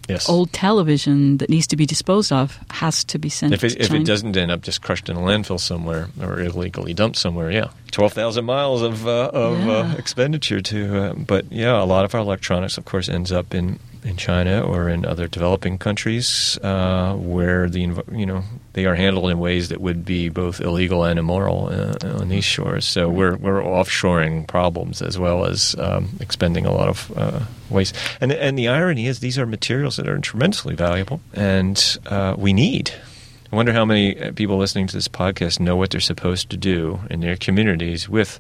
yes. 0.10 0.28
old 0.28 0.52
television 0.52 1.38
that 1.38 1.50
needs 1.50 1.68
to 1.68 1.78
be 1.78 1.86
disposed 1.86 2.32
of 2.32 2.60
has 2.72 3.04
to 3.06 3.20
be 3.20 3.30
sent 3.30 3.54
if 3.54 3.64
it, 3.64 3.78
if 3.80 3.94
it 3.94 4.06
doesn't 4.06 4.36
end 4.36 4.52
up 4.52 4.62
just 4.62 4.82
crushed 4.82 5.10
in 5.10 5.16
a 5.16 5.20
landfill 5.20 5.60
somewhere 5.60 6.10
or 6.22 6.40
illegally 6.40 6.94
dumped 6.94 7.18
somewhere, 7.18 7.52
yeah. 7.52 7.70
12,000 7.92 8.44
miles 8.44 8.82
of, 8.82 9.08
uh, 9.08 9.32
of 9.34 9.62
uh, 9.62 9.66
yeah. 9.66 9.78
uh, 9.78 9.96
expenditure 9.96 10.62
to, 10.62 10.98
uh, 10.98 11.14
but 11.14 11.52
yeah, 11.52 11.82
a 11.82 11.86
lot 11.86 12.06
of 12.06 12.14
our 12.16 12.22
electronics, 12.22 12.78
of 12.78 12.86
course, 12.86 13.08
ends 13.10 13.32
up 13.32 13.54
in 13.54 13.80
in 14.04 14.18
China 14.18 14.62
or 14.62 14.90
in 14.90 15.06
other 15.06 15.28
developing 15.28 15.78
countries 15.78 16.58
uh, 16.64 17.16
where 17.16 17.70
the 17.70 18.04
you 18.12 18.26
know 18.26 18.44
they 18.74 18.86
are 18.86 18.96
handled 18.96 19.30
in 19.30 19.40
ways 19.40 19.70
that 19.70 19.82
would 19.82 20.06
be 20.06 20.30
both 20.30 20.62
illegal 20.62 21.04
and 21.04 21.20
immoral 21.20 21.68
uh, 21.68 22.20
on 22.20 22.30
these 22.30 22.46
shores. 22.46 22.86
So 22.86 23.10
we're 23.10 23.36
we're 23.36 23.62
offshoring 23.62 24.48
problems 24.48 25.02
as 25.02 25.18
well 25.18 25.46
as 25.46 25.76
um, 25.80 26.10
expending 26.20 26.66
a 26.66 26.72
lot 26.72 26.88
of 26.88 27.12
uh, 27.18 27.40
waste. 27.70 27.96
And 28.22 28.32
and 28.32 28.58
the 28.58 28.68
irony 28.68 29.08
is 29.08 29.20
these 29.20 29.38
are 29.38 29.46
materials 29.46 29.98
that 29.98 30.08
are 30.08 30.18
tremendously 30.20 30.76
valuable 30.76 31.22
and 31.34 31.98
uh, 32.06 32.36
we 32.38 32.54
need. 32.54 32.92
I 33.52 33.56
wonder 33.56 33.74
how 33.74 33.84
many 33.84 34.20
uh, 34.20 34.32
people 34.32 34.58
listening 34.58 34.88
to 34.88 34.96
this 34.96 35.08
podcast 35.08 35.60
know 35.60 35.76
what 35.76 35.90
they're 35.90 36.00
supposed 36.00 36.52
to 36.52 36.58
do 36.58 37.00
in 37.10 37.22
their 37.22 37.36
communities 37.36 38.08
with 38.08 38.40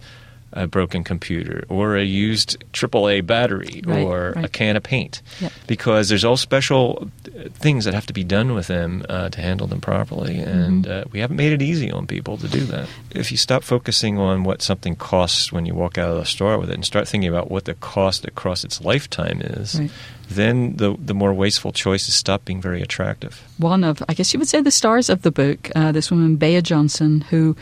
a 0.53 0.65
broken 0.67 1.03
computer 1.03 1.63
or 1.69 1.95
a 1.95 2.03
used 2.03 2.57
AAA 2.73 3.25
battery 3.25 3.81
Right, 3.85 4.03
or 4.03 4.29
a 4.35 4.47
can 4.47 4.75
of 4.75 4.83
paint 4.83 5.21
Yep. 5.39 5.51
because 5.67 6.09
there's 6.09 6.25
all 6.25 6.37
special 6.37 7.09
uh, 7.27 7.49
things 7.53 7.85
that 7.85 7.93
have 7.93 8.05
to 8.07 8.13
be 8.13 8.23
done 8.23 8.53
with 8.53 8.67
them 8.67 9.05
uh, 9.09 9.29
to 9.29 9.41
handle 9.41 9.67
them 9.67 9.79
properly, 9.81 10.39
and 10.39 10.87
uh, 10.87 11.03
we 11.11 11.19
haven't 11.19 11.37
made 11.37 11.53
it 11.53 11.61
easy 11.61 11.91
on 11.91 12.07
people 12.07 12.37
to 12.37 12.47
do 12.47 12.61
that. 12.61 12.87
If 13.11 13.31
you 13.31 13.37
stop 13.37 13.63
focusing 13.63 14.17
on 14.17 14.43
what 14.43 14.61
something 14.61 14.95
costs 14.95 15.51
when 15.51 15.65
you 15.65 15.75
walk 15.75 15.97
out 15.97 16.09
of 16.09 16.17
the 16.17 16.25
store 16.25 16.57
with 16.57 16.69
it 16.69 16.75
and 16.75 16.85
start 16.85 17.07
thinking 17.07 17.29
about 17.29 17.51
what 17.51 17.65
the 17.65 17.75
cost 17.75 18.25
across 18.25 18.63
its 18.63 18.81
lifetime 18.81 19.41
is, 19.41 19.79
Right. 19.79 19.91
then 20.29 20.75
the 20.77 20.95
the 20.99 21.13
more 21.13 21.33
wasteful 21.33 21.71
choices 21.71 22.13
stop 22.15 22.45
being 22.45 22.61
very 22.61 22.81
attractive. 22.81 23.41
one 23.57 23.83
of, 23.83 24.01
I 24.09 24.13
guess 24.13 24.33
you 24.33 24.39
would 24.39 24.47
say, 24.47 24.61
the 24.61 24.71
stars 24.71 25.09
of 25.09 25.21
the 25.21 25.31
book, 25.31 25.69
uh, 25.75 25.91
this 25.91 26.09
woman, 26.11 26.35
Bea 26.37 26.61
Johnson, 26.61 27.21
who 27.29 27.55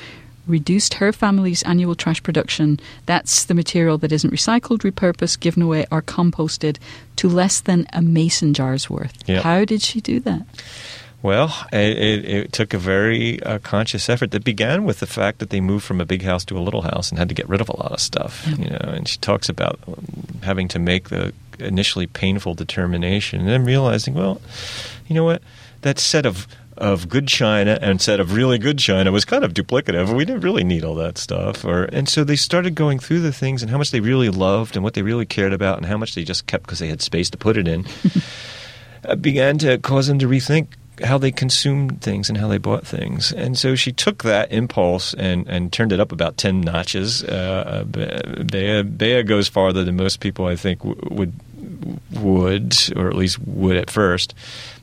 reduced 0.47 0.95
her 0.95 1.11
family's 1.11 1.63
annual 1.63 1.95
trash 1.95 2.21
production. 2.23 2.79
That's 3.05 3.45
the 3.45 3.53
material 3.53 3.97
that 3.99 4.11
isn't 4.11 4.31
recycled, 4.31 4.79
repurposed, 4.79 5.39
given 5.39 5.63
away, 5.63 5.85
or 5.91 6.01
composted 6.01 6.77
to 7.17 7.29
less 7.29 7.61
than 7.61 7.87
a 7.93 8.01
mason 8.01 8.53
jar's 8.53 8.89
worth. 8.89 9.13
Yeah. 9.27 9.41
How 9.41 9.65
did 9.65 9.81
she 9.81 10.01
do 10.01 10.19
that? 10.21 10.45
Well, 11.23 11.53
it, 11.73 11.97
it, 11.97 12.25
it 12.25 12.53
took 12.53 12.73
a 12.73 12.77
very 12.77 13.41
uh, 13.41 13.57
conscious 13.59 14.07
effort 14.07 14.31
that 14.31 14.43
began 14.43 14.83
with 14.83 14.99
the 14.99 15.07
fact 15.07 15.39
that 15.39 15.49
they 15.49 15.59
moved 15.59 15.83
from 15.83 15.99
a 15.99 16.05
big 16.05 16.21
house 16.21 16.45
to 16.45 16.57
a 16.57 16.61
little 16.61 16.83
house 16.83 17.09
and 17.09 17.17
had 17.17 17.27
to 17.29 17.35
get 17.35 17.49
rid 17.49 17.59
of 17.59 17.69
a 17.69 17.75
lot 17.75 17.91
of 17.91 17.99
stuff. 17.99 18.47
You 18.47 18.69
know, 18.69 18.77
and 18.81 19.07
she 19.07 19.17
talks 19.17 19.49
about 19.49 19.79
having 20.43 20.67
to 20.69 20.79
make 20.79 21.09
the 21.09 21.33
initially 21.59 22.05
painful 22.05 22.53
determination 22.53 23.39
and 23.39 23.49
then 23.49 23.65
realizing, 23.65 24.13
well, 24.13 24.39
you 25.07 25.15
know 25.15 25.23
what, 25.23 25.41
that 25.81 25.97
set 25.97 26.25
of 26.25 26.47
of 26.77 27.09
good 27.09 27.27
china 27.27 27.77
and 27.81 28.01
set 28.01 28.19
of 28.19 28.33
really 28.33 28.57
good 28.57 28.79
china 28.79 29.11
was 29.11 29.25
kind 29.25 29.43
of 29.43 29.53
duplicative. 29.53 30.15
We 30.15 30.25
didn't 30.25 30.41
really 30.41 30.63
need 30.63 30.83
all 30.83 30.95
that 30.95 31.17
stuff, 31.17 31.65
or 31.65 31.85
and 31.85 32.07
so 32.07 32.23
they 32.23 32.35
started 32.35 32.75
going 32.75 32.99
through 32.99 33.21
the 33.21 33.33
things 33.33 33.61
and 33.61 33.71
how 33.71 33.77
much 33.77 33.91
they 33.91 33.99
really 33.99 34.29
loved 34.29 34.75
and 34.75 34.83
what 34.83 34.93
they 34.93 35.01
really 35.01 35.25
cared 35.25 35.53
about 35.53 35.77
and 35.77 35.85
how 35.85 35.97
much 35.97 36.15
they 36.15 36.23
just 36.23 36.47
kept 36.47 36.63
because 36.63 36.79
they 36.79 36.87
had 36.87 37.01
space 37.01 37.29
to 37.29 37.37
put 37.37 37.57
it 37.57 37.67
in 37.67 37.85
uh, 39.05 39.15
began 39.15 39.57
to 39.59 39.77
cause 39.77 40.07
them 40.07 40.19
to 40.19 40.27
rethink 40.27 40.67
how 41.03 41.17
they 41.17 41.31
consumed 41.31 42.01
things 42.01 42.29
and 42.29 42.37
how 42.37 42.47
they 42.47 42.57
bought 42.57 42.85
things. 42.85 43.31
And 43.31 43.57
so 43.57 43.75
she 43.75 43.91
took 43.91 44.23
that 44.23 44.51
impulse 44.51 45.13
and, 45.13 45.47
and 45.47 45.71
turned 45.71 45.91
it 45.91 45.99
up 45.99 46.11
about 46.11 46.37
10 46.37 46.61
notches. 46.61 47.23
Uh, 47.23 47.85
uh, 47.95 48.43
Bea, 48.43 48.81
Bea 48.83 49.23
goes 49.23 49.47
farther 49.47 49.83
than 49.83 49.95
most 49.95 50.19
people, 50.19 50.45
I 50.45 50.55
think, 50.55 50.79
w- 50.79 50.99
would, 51.11 51.33
would, 52.13 52.75
or 52.95 53.07
at 53.09 53.15
least 53.15 53.39
would 53.39 53.77
at 53.77 53.91
first. 53.91 54.33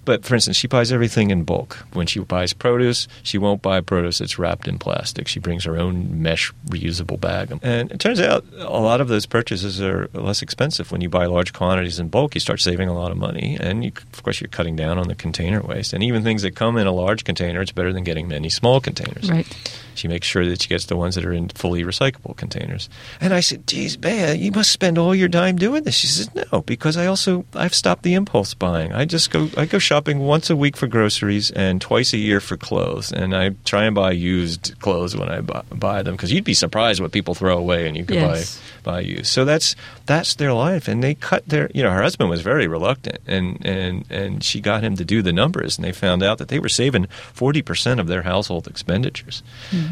But 0.04 0.24
for 0.24 0.34
instance, 0.34 0.56
she 0.56 0.66
buys 0.66 0.92
everything 0.92 1.30
in 1.30 1.44
bulk. 1.44 1.86
When 1.92 2.06
she 2.06 2.20
buys 2.20 2.52
produce, 2.52 3.08
she 3.22 3.38
won't 3.38 3.62
buy 3.62 3.80
produce 3.80 4.18
that's 4.18 4.38
wrapped 4.38 4.68
in 4.68 4.78
plastic. 4.78 5.28
She 5.28 5.40
brings 5.40 5.64
her 5.64 5.76
own 5.76 6.22
mesh 6.22 6.52
reusable 6.68 7.20
bag. 7.20 7.58
And 7.62 7.90
it 7.90 8.00
turns 8.00 8.20
out 8.20 8.44
a 8.58 8.80
lot 8.80 9.00
of 9.00 9.08
those 9.08 9.26
purchases 9.26 9.80
are 9.80 10.08
less 10.12 10.42
expensive. 10.42 10.92
When 10.92 11.00
you 11.00 11.08
buy 11.08 11.26
large 11.26 11.52
quantities 11.52 11.98
in 11.98 12.08
bulk, 12.08 12.34
you 12.34 12.40
start 12.40 12.60
saving 12.60 12.88
a 12.88 12.94
lot 12.94 13.10
of 13.10 13.16
money. 13.16 13.56
And 13.60 13.84
you, 13.84 13.92
of 14.12 14.22
course, 14.22 14.40
you're 14.40 14.48
cutting 14.48 14.76
down 14.76 14.98
on 14.98 15.08
the 15.08 15.14
container 15.14 15.60
waste. 15.60 15.92
And 15.92 16.02
even 16.02 16.22
things 16.22 16.42
that 16.42 16.54
come 16.54 16.76
in 16.76 16.86
a 16.86 16.92
large 16.92 17.24
container, 17.24 17.60
it's 17.60 17.72
better 17.72 17.92
than 17.92 18.04
getting 18.04 18.28
many 18.28 18.48
small 18.48 18.80
containers. 18.80 19.30
Right. 19.30 19.46
She 19.94 20.08
makes 20.08 20.26
sure 20.26 20.44
that 20.46 20.62
she 20.62 20.68
gets 20.68 20.86
the 20.86 20.96
ones 20.96 21.14
that 21.14 21.24
are 21.24 21.32
in 21.32 21.48
fully 21.50 21.84
recyclable 21.84 22.36
containers. 22.36 22.88
And 23.20 23.32
I 23.32 23.40
said, 23.40 23.66
"Geez, 23.66 23.96
Bea, 23.96 24.34
you 24.34 24.50
must 24.52 24.70
spend 24.72 24.98
all 24.98 25.14
your 25.14 25.28
time 25.28 25.56
doing 25.56 25.84
this." 25.84 25.94
She 25.94 26.06
says, 26.06 26.28
"No, 26.52 26.62
because 26.62 26.96
I 26.96 27.06
also 27.06 27.44
I've 27.54 27.74
stopped 27.74 28.02
the 28.02 28.14
impulse 28.14 28.54
buying. 28.54 28.92
I 28.92 29.04
just 29.04 29.30
go 29.30 29.48
I 29.56 29.66
go 29.66 29.78
shopping 29.78 30.20
once 30.20 30.50
a 30.50 30.56
week 30.56 30.76
for 30.76 30.86
groceries 30.86 31.50
and 31.52 31.80
twice 31.80 32.12
a 32.12 32.18
year 32.18 32.40
for 32.40 32.56
clothes, 32.56 33.12
and 33.12 33.34
I 33.34 33.50
try 33.64 33.84
and 33.84 33.94
buy 33.94 34.12
used 34.12 34.74
clothes 34.80 35.16
when 35.16 35.28
I 35.28 35.40
buy, 35.40 35.62
buy 35.70 36.02
them 36.02 36.14
because 36.14 36.32
you'd 36.32 36.44
be 36.44 36.54
surprised 36.54 37.00
what 37.00 37.12
people 37.12 37.34
throw 37.34 37.56
away 37.56 37.86
and 37.86 37.96
you 37.96 38.04
could 38.04 38.16
Yes. 38.16 38.60
buy 38.84 38.92
buy 38.92 39.00
used. 39.00 39.26
So 39.26 39.44
that's 39.44 39.74
that's 40.06 40.34
their 40.34 40.52
life, 40.52 40.88
and 40.88 41.02
they 41.02 41.14
cut 41.14 41.48
their. 41.48 41.70
You 41.74 41.82
know, 41.82 41.90
her 41.90 42.02
husband 42.02 42.30
was 42.30 42.42
very 42.42 42.66
reluctant, 42.66 43.18
and 43.26 43.64
and 43.64 44.04
and 44.10 44.44
she 44.44 44.60
got 44.60 44.82
him 44.82 44.96
to 44.96 45.04
do 45.04 45.22
the 45.22 45.32
numbers, 45.32 45.78
and 45.78 45.84
they 45.84 45.92
found 45.92 46.22
out 46.22 46.38
that 46.38 46.48
they 46.48 46.58
were 46.58 46.68
saving 46.68 47.06
forty 47.32 47.62
percent 47.62 48.00
of 48.00 48.06
their 48.06 48.22
household 48.22 48.66
expenditures. 48.66 49.42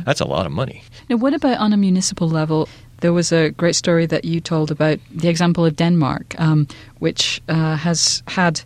That's 0.04 0.20
a 0.20 0.26
lot 0.26 0.46
of 0.46 0.52
money. 0.52 0.82
Now, 1.08 1.16
what 1.16 1.34
about 1.34 1.58
on 1.58 1.72
a 1.72 1.76
municipal 1.76 2.28
level? 2.28 2.68
There 3.00 3.12
was 3.12 3.32
a 3.32 3.50
great 3.50 3.74
story 3.74 4.06
that 4.06 4.24
you 4.24 4.40
told 4.40 4.70
about 4.70 4.98
the 5.10 5.28
example 5.28 5.66
of 5.66 5.74
Denmark, 5.74 6.38
um, 6.38 6.68
which 7.00 7.42
uh, 7.48 7.76
has 7.76 8.22
had 8.28 8.62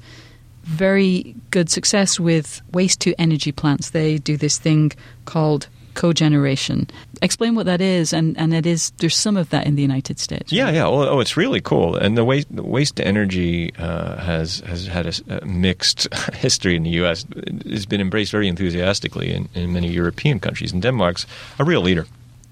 very 0.64 1.34
good 1.50 1.70
success 1.70 2.20
with 2.20 2.60
waste 2.72 3.00
to 3.00 3.14
energy 3.18 3.52
plants. 3.52 3.90
They 3.90 4.18
do 4.18 4.36
this 4.36 4.58
thing 4.58 4.92
called 5.24 5.68
cogeneration. 5.96 6.88
Explain 7.22 7.56
what 7.56 7.66
that 7.66 7.80
is, 7.80 8.12
and, 8.12 8.38
and 8.38 8.54
it 8.54 8.66
is 8.66 8.90
there's 8.98 9.16
some 9.16 9.36
of 9.36 9.50
that 9.50 9.66
in 9.66 9.74
the 9.74 9.82
United 9.82 10.20
States. 10.20 10.52
Yeah, 10.52 10.70
yeah. 10.70 10.86
Oh, 10.86 11.08
oh 11.08 11.20
it's 11.20 11.36
really 11.36 11.60
cool. 11.60 11.96
And 11.96 12.16
the 12.16 12.24
waste, 12.24 12.54
the 12.54 12.62
waste 12.62 13.00
energy 13.00 13.74
uh, 13.78 14.16
has 14.18 14.60
has 14.60 14.86
had 14.86 15.06
a 15.28 15.44
mixed 15.44 16.06
history 16.34 16.76
in 16.76 16.84
the 16.84 16.90
U.S. 17.02 17.24
It's 17.34 17.86
been 17.86 18.00
embraced 18.00 18.30
very 18.30 18.46
enthusiastically 18.46 19.32
in, 19.32 19.48
in 19.54 19.72
many 19.72 19.88
European 19.88 20.38
countries, 20.38 20.72
and 20.72 20.82
Denmark's 20.82 21.26
a 21.58 21.64
real 21.64 21.80
leader. 21.80 22.06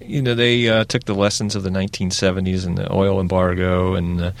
You 0.07 0.21
know, 0.21 0.35
they 0.35 0.69
uh, 0.69 0.83
took 0.85 1.05
the 1.05 1.15
lessons 1.15 1.55
of 1.55 1.63
the 1.63 1.69
1970s 1.69 2.65
and 2.65 2.77
the 2.77 2.91
oil 2.91 3.19
embargo 3.19 3.95
and 3.95 4.21
uh, 4.21 4.31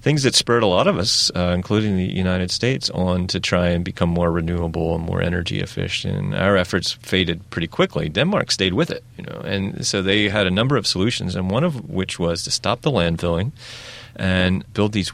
things 0.00 0.22
that 0.22 0.34
spurred 0.34 0.62
a 0.62 0.66
lot 0.66 0.86
of 0.86 0.98
us, 0.98 1.30
uh, 1.34 1.52
including 1.54 1.96
the 1.96 2.04
United 2.04 2.50
States, 2.50 2.90
on 2.90 3.26
to 3.28 3.40
try 3.40 3.68
and 3.68 3.84
become 3.84 4.08
more 4.08 4.30
renewable 4.30 4.94
and 4.94 5.04
more 5.04 5.22
energy 5.22 5.60
efficient. 5.60 6.34
Our 6.34 6.56
efforts 6.56 6.92
faded 6.92 7.48
pretty 7.50 7.68
quickly. 7.68 8.08
Denmark 8.08 8.50
stayed 8.50 8.74
with 8.74 8.90
it, 8.90 9.04
you 9.16 9.24
know, 9.24 9.40
and 9.44 9.86
so 9.86 10.02
they 10.02 10.28
had 10.28 10.46
a 10.46 10.50
number 10.50 10.76
of 10.76 10.86
solutions, 10.86 11.34
and 11.34 11.50
one 11.50 11.64
of 11.64 11.88
which 11.88 12.18
was 12.18 12.42
to 12.44 12.50
stop 12.50 12.82
the 12.82 12.90
landfilling 12.90 13.52
and 14.16 14.70
build 14.74 14.92
these 14.92 15.12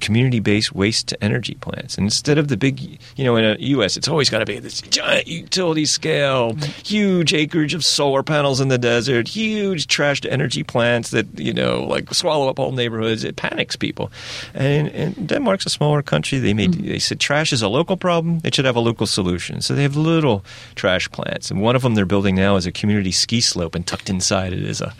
community-based 0.00 0.74
waste 0.74 1.08
to 1.08 1.24
energy 1.24 1.54
plants. 1.54 1.96
And 1.96 2.06
instead 2.06 2.38
of 2.38 2.48
the 2.48 2.56
big, 2.56 3.00
you 3.16 3.24
know, 3.24 3.36
in 3.36 3.56
the 3.56 3.62
U.S., 3.68 3.96
it's 3.96 4.08
always 4.08 4.30
got 4.30 4.40
to 4.40 4.46
be 4.46 4.58
this 4.58 4.80
giant 4.80 5.26
utility 5.26 5.86
scale, 5.86 6.52
mm-hmm. 6.52 6.82
huge 6.82 7.34
acreage 7.34 7.74
of 7.74 7.84
solar 7.84 8.22
panels 8.22 8.60
in 8.60 8.68
the 8.68 8.78
desert, 8.78 9.28
huge 9.28 9.86
trash 9.86 10.20
to 10.22 10.32
energy 10.32 10.62
plants 10.62 11.10
that 11.10 11.26
you 11.38 11.52
know, 11.52 11.84
like 11.84 12.12
swallow 12.14 12.48
up 12.48 12.58
whole 12.58 12.72
neighborhoods. 12.72 13.24
It 13.24 13.36
panics 13.36 13.76
people. 13.76 14.10
And, 14.54 14.88
and 14.88 15.28
Denmark's 15.28 15.66
a 15.66 15.70
smaller 15.70 16.02
country. 16.02 16.38
They 16.38 16.54
made 16.54 16.72
mm-hmm. 16.72 16.86
they 16.86 16.98
said 16.98 17.20
trash 17.20 17.52
is 17.52 17.62
a 17.62 17.68
local 17.68 17.96
problem. 17.96 18.40
It 18.44 18.54
should 18.54 18.64
have 18.64 18.76
a 18.76 18.80
local 18.80 19.06
solution. 19.06 19.60
So 19.60 19.74
they 19.74 19.82
have 19.82 19.96
little 19.96 20.44
trash 20.74 21.10
plants, 21.10 21.50
and 21.50 21.60
one 21.60 21.76
of 21.76 21.82
them 21.82 21.94
they're 21.94 22.06
building 22.06 22.36
now 22.36 22.56
is 22.56 22.66
a 22.66 22.72
community 22.72 23.12
ski 23.12 23.40
slope, 23.40 23.74
and 23.74 23.86
tucked 23.86 24.10
inside 24.10 24.52
it 24.52 24.62
is 24.62 24.80
a 24.80 24.94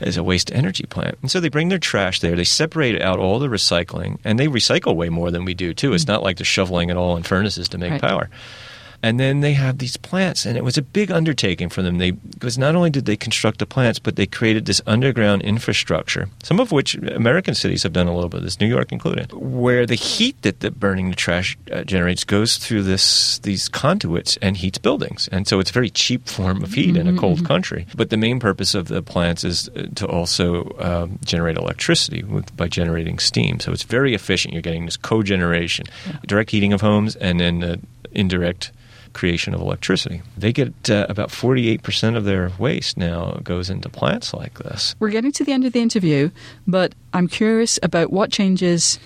is 0.00 0.16
a 0.16 0.22
waste 0.22 0.48
to 0.48 0.54
energy 0.54 0.84
plant. 0.86 1.18
And 1.22 1.30
so 1.30 1.40
they 1.40 1.48
bring 1.48 1.68
their 1.68 1.78
trash 1.78 2.20
there. 2.20 2.36
They 2.36 2.44
separate 2.44 3.00
out 3.00 3.18
all 3.18 3.38
the 3.38 3.48
recycling, 3.48 4.18
and 4.24 4.29
they 4.38 4.46
recycle 4.46 4.94
way 4.94 5.08
more 5.08 5.30
than 5.30 5.44
we 5.44 5.54
do 5.54 5.74
too. 5.74 5.92
It's 5.94 6.04
mm. 6.04 6.08
not 6.08 6.22
like 6.22 6.36
they're 6.36 6.44
shoveling 6.44 6.90
it 6.90 6.96
all 6.96 7.16
in 7.16 7.22
furnaces 7.22 7.68
to 7.70 7.78
make 7.78 7.92
Right. 7.92 8.00
power. 8.00 8.30
And 9.02 9.18
then 9.18 9.40
they 9.40 9.54
have 9.54 9.78
these 9.78 9.96
plants, 9.96 10.44
and 10.44 10.56
it 10.56 10.64
was 10.64 10.76
a 10.76 10.82
big 10.82 11.10
undertaking 11.10 11.70
for 11.70 11.82
them. 11.82 11.98
They 11.98 12.10
because 12.10 12.58
not 12.58 12.74
only 12.74 12.90
did 12.90 13.06
they 13.06 13.16
construct 13.16 13.58
the 13.58 13.66
plants, 13.66 13.98
but 13.98 14.16
they 14.16 14.26
created 14.26 14.66
this 14.66 14.82
underground 14.86 15.42
infrastructure. 15.42 16.28
Some 16.42 16.60
of 16.60 16.70
which 16.70 16.96
American 16.96 17.54
cities 17.54 17.82
have 17.82 17.94
done 17.94 18.08
a 18.08 18.14
little 18.14 18.28
bit 18.28 18.38
of 18.38 18.44
this, 18.44 18.60
New 18.60 18.66
York 18.66 18.92
included, 18.92 19.32
where 19.32 19.86
the 19.86 19.94
heat 19.94 20.40
that 20.42 20.60
the 20.60 20.70
burning 20.70 21.10
the 21.10 21.16
trash 21.16 21.56
uh, 21.72 21.82
generates 21.84 22.24
goes 22.24 22.58
through 22.58 22.82
this 22.82 23.38
these 23.38 23.68
conduits 23.68 24.36
and 24.42 24.58
heats 24.58 24.78
buildings, 24.78 25.28
and 25.32 25.48
so 25.48 25.60
it's 25.60 25.70
a 25.70 25.74
very 25.74 25.90
cheap 25.90 26.28
form 26.28 26.62
of 26.62 26.74
heat 26.74 26.96
in 26.96 27.06
a 27.06 27.16
cold 27.16 27.44
country. 27.46 27.86
But 27.94 28.10
the 28.10 28.16
main 28.18 28.38
purpose 28.38 28.74
of 28.74 28.88
the 28.88 29.02
plants 29.02 29.44
is 29.44 29.68
uh, 29.70 29.86
to 29.94 30.06
also 30.06 30.76
um, 30.78 31.18
generate 31.24 31.56
electricity 31.56 32.22
with, 32.22 32.54
by 32.56 32.68
generating 32.68 33.18
steam. 33.18 33.60
So 33.60 33.72
it's 33.72 33.82
very 33.82 34.14
efficient. 34.14 34.52
You're 34.52 34.62
getting 34.62 34.84
this 34.84 34.98
cogeneration, 34.98 35.86
direct 36.26 36.50
heating 36.50 36.72
of 36.72 36.82
homes, 36.82 37.16
and 37.16 37.40
then 37.40 37.64
uh, 37.64 37.76
indirect 38.12 38.72
creation 39.12 39.54
of 39.54 39.60
electricity. 39.60 40.22
They 40.36 40.52
get 40.52 40.90
uh, 40.90 41.06
about 41.08 41.30
48% 41.30 42.16
of 42.16 42.24
their 42.24 42.52
waste 42.58 42.96
now 42.96 43.40
goes 43.42 43.70
into 43.70 43.88
plants 43.88 44.32
like 44.32 44.58
this. 44.58 44.94
We're 44.98 45.10
getting 45.10 45.32
to 45.32 45.44
the 45.44 45.52
end 45.52 45.64
of 45.64 45.72
the 45.72 45.80
interview, 45.80 46.30
but 46.66 46.94
I'm 47.12 47.28
curious 47.28 47.78
about 47.82 48.12
what 48.12 48.30
changes 48.30 48.98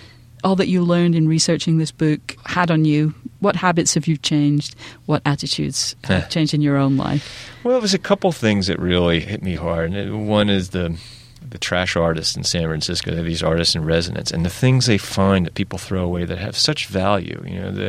all 0.43 0.57
that 0.57 0.69
you 0.69 0.83
learned 0.83 1.15
in 1.15 1.27
researching 1.27 1.79
this 1.79 1.91
book 1.91 2.37
had 2.45 2.71
on 2.71 2.85
you. 2.85 3.15
What 3.41 3.57
habits 3.57 3.95
have 3.95 4.07
you 4.07 4.17
changed? 4.17 4.77
What 5.07 5.23
attitudes 5.25 5.97
have 6.05 6.29
changed 6.29 6.55
in 6.55 6.61
your 6.61 6.77
own 6.77 6.97
life? 6.97 7.51
Well, 7.65 7.81
there's 7.81 7.95
a 7.95 7.99
couple 7.99 8.31
things 8.31 8.67
that 8.67 8.79
really 8.79 9.21
hit 9.21 9.43
me 9.43 9.55
hard. 9.55 9.93
One 10.13 10.51
is 10.51 10.71
the 10.71 10.99
the 11.49 11.59
trash 11.59 11.97
artists 11.97 12.37
in 12.37 12.45
San 12.45 12.65
Francisco. 12.65 13.11
They 13.11 13.17
have 13.19 13.27
these 13.27 13.43
artists 13.43 13.75
in 13.75 13.85
residence, 13.85 14.31
and 14.31 14.45
the 14.45 14.51
things 14.51 14.87
they 14.87 14.99
find 14.99 15.47
that 15.47 15.55
people 15.55 15.79
throw 15.79 16.03
away 16.05 16.25
that 16.25 16.39
have 16.39 16.57
such 16.57 16.87
value. 16.87 17.43
You 17.47 17.61
know, 17.61 17.71
the 17.71 17.87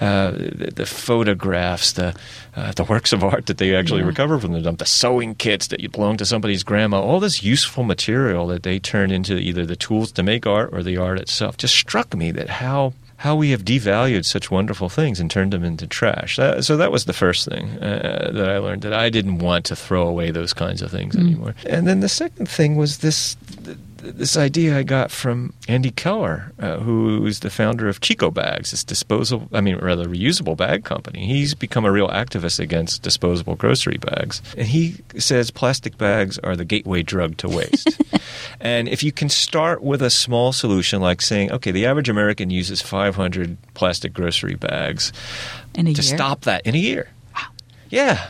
uh, 0.00 0.30
the, 0.32 0.72
the 0.76 0.86
photographs, 0.86 1.92
the 1.92 2.14
uh, 2.56 2.72
the 2.72 2.84
works 2.84 3.12
of 3.12 3.22
art 3.22 3.46
that 3.46 3.58
they 3.58 3.74
actually 3.74 4.00
Yeah. 4.00 4.06
recover 4.08 4.38
from 4.38 4.52
the 4.52 4.60
dump, 4.60 4.78
the 4.78 4.86
sewing 4.86 5.34
kits 5.34 5.68
that 5.68 5.80
you 5.80 5.88
belong 5.88 6.16
to 6.18 6.24
somebody's 6.26 6.62
grandma. 6.62 7.00
All 7.00 7.20
this 7.20 7.42
useful 7.42 7.84
material 7.84 8.46
that 8.48 8.62
they 8.62 8.78
turn 8.78 9.10
into 9.10 9.36
either 9.38 9.64
the 9.66 9.76
tools 9.76 10.10
to 10.12 10.22
make 10.22 10.46
art 10.46 10.70
or 10.72 10.82
the 10.82 10.96
art 10.96 11.18
itself 11.20 11.56
just 11.56 11.74
struck 11.74 12.14
me 12.14 12.30
that 12.32 12.48
how 12.48 12.92
how 13.20 13.36
we 13.36 13.50
have 13.50 13.66
devalued 13.66 14.24
such 14.24 14.50
wonderful 14.50 14.88
things 14.88 15.20
and 15.20 15.30
turned 15.30 15.52
them 15.52 15.62
into 15.62 15.86
trash. 15.86 16.36
That, 16.36 16.64
so 16.64 16.78
that 16.78 16.90
was 16.90 17.04
the 17.04 17.12
first 17.12 17.46
thing 17.46 17.68
uh, 17.72 18.30
that 18.32 18.48
I 18.48 18.56
learned 18.56 18.80
that 18.80 18.94
I 18.94 19.10
didn't 19.10 19.40
want 19.40 19.66
to 19.66 19.76
throw 19.76 20.08
away 20.08 20.30
those 20.30 20.54
kinds 20.54 20.80
of 20.80 20.90
things 20.90 21.14
mm. 21.14 21.20
anymore. 21.20 21.54
And 21.66 21.86
then 21.86 22.00
the 22.00 22.08
second 22.08 22.48
thing 22.48 22.76
was 22.76 22.98
this 22.98 23.36
this 24.02 24.36
idea 24.36 24.76
I 24.76 24.82
got 24.82 25.10
from 25.10 25.52
Andy 25.68 25.90
Keller, 25.90 26.52
uh, 26.58 26.78
who 26.78 27.24
is 27.26 27.40
the 27.40 27.50
founder 27.50 27.88
of 27.88 28.00
Chico 28.00 28.30
Bags, 28.30 28.70
this 28.70 28.84
disposable, 28.84 29.48
I 29.52 29.60
mean, 29.60 29.76
rather 29.78 30.06
reusable 30.06 30.56
bag 30.56 30.84
company. 30.84 31.26
He's 31.26 31.54
become 31.54 31.84
a 31.84 31.92
real 31.92 32.08
activist 32.08 32.58
against 32.58 33.02
disposable 33.02 33.56
grocery 33.56 33.98
bags. 33.98 34.42
And 34.56 34.66
he 34.66 34.96
says 35.18 35.50
plastic 35.50 35.98
bags 35.98 36.38
are 36.38 36.56
the 36.56 36.64
gateway 36.64 37.02
drug 37.02 37.36
to 37.38 37.48
waste. 37.48 38.00
and 38.60 38.88
if 38.88 39.02
you 39.02 39.12
can 39.12 39.28
start 39.28 39.82
with 39.82 40.02
a 40.02 40.10
small 40.10 40.52
solution 40.52 41.00
like 41.00 41.20
saying, 41.20 41.52
okay, 41.52 41.70
the 41.70 41.86
average 41.86 42.08
American 42.08 42.50
uses 42.50 42.80
500 42.82 43.56
plastic 43.74 44.12
grocery 44.12 44.54
bags 44.54 45.12
to 45.74 45.82
year? 45.82 45.94
stop 46.02 46.42
that 46.42 46.66
in 46.66 46.74
a 46.74 46.78
year. 46.78 47.08
Wow. 47.34 47.48
Yeah. 47.88 48.28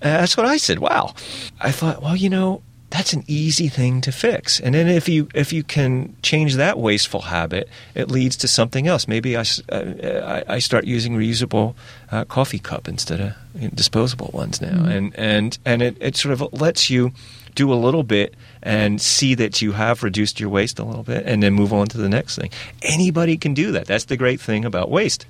Uh, 0.00 0.18
that's 0.18 0.36
what 0.36 0.46
I 0.46 0.56
said. 0.56 0.78
Wow. 0.78 1.14
I 1.60 1.72
thought, 1.72 2.02
well, 2.02 2.16
you 2.16 2.30
know, 2.30 2.62
that's 2.90 3.12
an 3.12 3.24
easy 3.26 3.68
thing 3.68 4.00
to 4.00 4.12
fix. 4.12 4.60
And 4.60 4.74
then 4.74 4.88
if 4.88 5.08
you 5.08 5.28
if 5.34 5.52
you 5.52 5.62
can 5.62 6.16
change 6.22 6.56
that 6.56 6.78
wasteful 6.78 7.22
habit, 7.22 7.68
it 7.94 8.10
leads 8.10 8.36
to 8.38 8.48
something 8.48 8.86
else. 8.86 9.06
Maybe 9.06 9.36
I, 9.36 9.44
uh, 9.70 10.42
I, 10.48 10.54
I, 10.54 10.58
start 10.58 10.84
using 10.84 11.14
reusable 11.14 11.74
uh, 12.10 12.24
coffee 12.24 12.58
cup 12.58 12.88
instead 12.88 13.20
of 13.20 13.74
disposable 13.74 14.30
ones 14.32 14.60
now, 14.60 14.68
mm-hmm. 14.68 14.88
and 14.88 15.16
and 15.16 15.58
and 15.66 15.82
it, 15.82 15.96
it 16.00 16.16
sort 16.16 16.32
of 16.32 16.60
lets 16.60 16.88
you 16.88 17.12
do 17.54 17.72
a 17.72 17.74
little 17.74 18.04
bit 18.04 18.34
and 18.62 19.00
see 19.02 19.34
that 19.34 19.60
you 19.60 19.72
have 19.72 20.02
reduced 20.02 20.40
your 20.40 20.48
waste 20.48 20.78
a 20.78 20.84
little 20.84 21.02
bit, 21.02 21.26
and 21.26 21.42
then 21.42 21.52
move 21.52 21.72
on 21.72 21.88
to 21.88 21.98
the 21.98 22.08
next 22.08 22.36
thing. 22.36 22.50
Anybody 22.82 23.36
can 23.36 23.52
do 23.52 23.72
that. 23.72 23.86
That's 23.86 24.04
the 24.04 24.16
great 24.16 24.40
thing 24.40 24.64
about 24.64 24.90
waste 24.90 25.26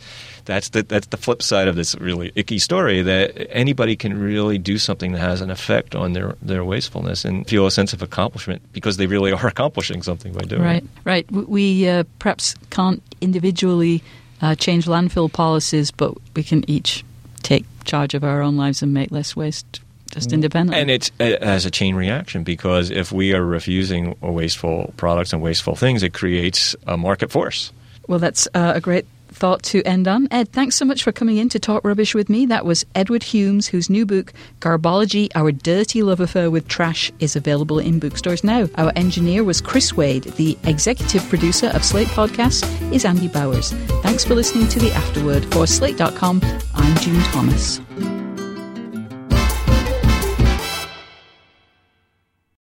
that's 0.48 0.70
the 0.70 0.82
that's 0.82 1.06
the 1.08 1.18
flip 1.18 1.42
side 1.42 1.68
of 1.68 1.76
this 1.76 1.94
really 1.96 2.32
icky 2.34 2.58
story 2.58 3.02
that 3.02 3.48
anybody 3.50 3.94
can 3.94 4.18
really 4.18 4.56
do 4.56 4.78
something 4.78 5.12
that 5.12 5.20
has 5.20 5.42
an 5.42 5.50
effect 5.50 5.94
on 5.94 6.14
their 6.14 6.36
their 6.40 6.64
wastefulness 6.64 7.24
and 7.24 7.46
feel 7.46 7.66
a 7.66 7.70
sense 7.70 7.92
of 7.92 8.02
accomplishment 8.02 8.62
because 8.72 8.96
they 8.96 9.06
really 9.06 9.30
are 9.30 9.46
accomplishing 9.54 10.02
something 10.02 10.32
by 10.32 10.40
doing 10.40 10.62
right, 10.62 10.82
it. 10.82 10.88
Right, 11.04 11.26
right. 11.30 11.48
We 11.48 11.86
uh, 11.86 12.04
perhaps 12.18 12.54
can't 12.70 13.02
individually 13.20 14.02
uh, 14.40 14.54
change 14.54 14.86
landfill 14.86 15.30
policies, 15.30 15.90
but 15.90 16.14
we 16.34 16.42
can 16.42 16.68
each 16.68 17.04
take 17.42 17.66
charge 17.84 18.14
of 18.14 18.24
our 18.24 18.40
own 18.40 18.56
lives 18.56 18.82
and 18.82 18.94
make 18.94 19.10
less 19.10 19.36
waste 19.36 19.80
just 20.10 20.32
independently. 20.32 20.80
And 20.80 20.90
it's 20.90 21.10
as 21.20 21.66
a 21.66 21.70
chain 21.70 21.94
reaction 21.94 22.42
because 22.42 22.90
if 22.90 23.12
we 23.12 23.34
are 23.34 23.44
refusing 23.44 24.16
wasteful 24.22 24.94
products 24.96 25.34
and 25.34 25.42
wasteful 25.42 25.76
things, 25.76 26.02
it 26.02 26.14
creates 26.14 26.74
a 26.86 26.96
market 26.96 27.30
force. 27.30 27.70
Well, 28.06 28.18
that's 28.18 28.48
uh, 28.54 28.72
a 28.74 28.80
great 28.80 29.04
thought 29.38 29.62
to 29.62 29.82
end 29.84 30.06
on. 30.08 30.28
Ed, 30.30 30.52
thanks 30.52 30.76
so 30.76 30.84
much 30.84 31.02
for 31.02 31.12
coming 31.12 31.36
in 31.38 31.48
to 31.50 31.58
talk 31.58 31.84
rubbish 31.84 32.14
with 32.14 32.28
me. 32.28 32.46
That 32.46 32.64
was 32.64 32.84
Edward 32.94 33.22
Humes, 33.22 33.68
whose 33.68 33.88
new 33.88 34.04
book, 34.04 34.32
Garbology 34.60 35.28
Our 35.34 35.52
Dirty 35.52 36.02
Love 36.02 36.20
Affair 36.20 36.50
with 36.50 36.68
Trash, 36.68 37.12
is 37.20 37.36
available 37.36 37.78
in 37.78 37.98
bookstores 37.98 38.44
now. 38.44 38.68
Our 38.74 38.92
engineer 38.96 39.44
was 39.44 39.60
Chris 39.60 39.94
Wade. 39.94 40.24
The 40.24 40.58
executive 40.64 41.26
producer 41.28 41.68
of 41.68 41.84
Slate 41.84 42.08
Podcast 42.08 42.92
is 42.92 43.04
Andy 43.04 43.28
Bowers. 43.28 43.72
Thanks 44.02 44.24
for 44.24 44.34
listening 44.34 44.68
to 44.68 44.78
The 44.78 44.92
Afterword. 44.92 45.44
For 45.52 45.66
Slate.com, 45.66 46.42
I'm 46.74 46.96
June 46.98 47.22
Thomas. 47.24 48.27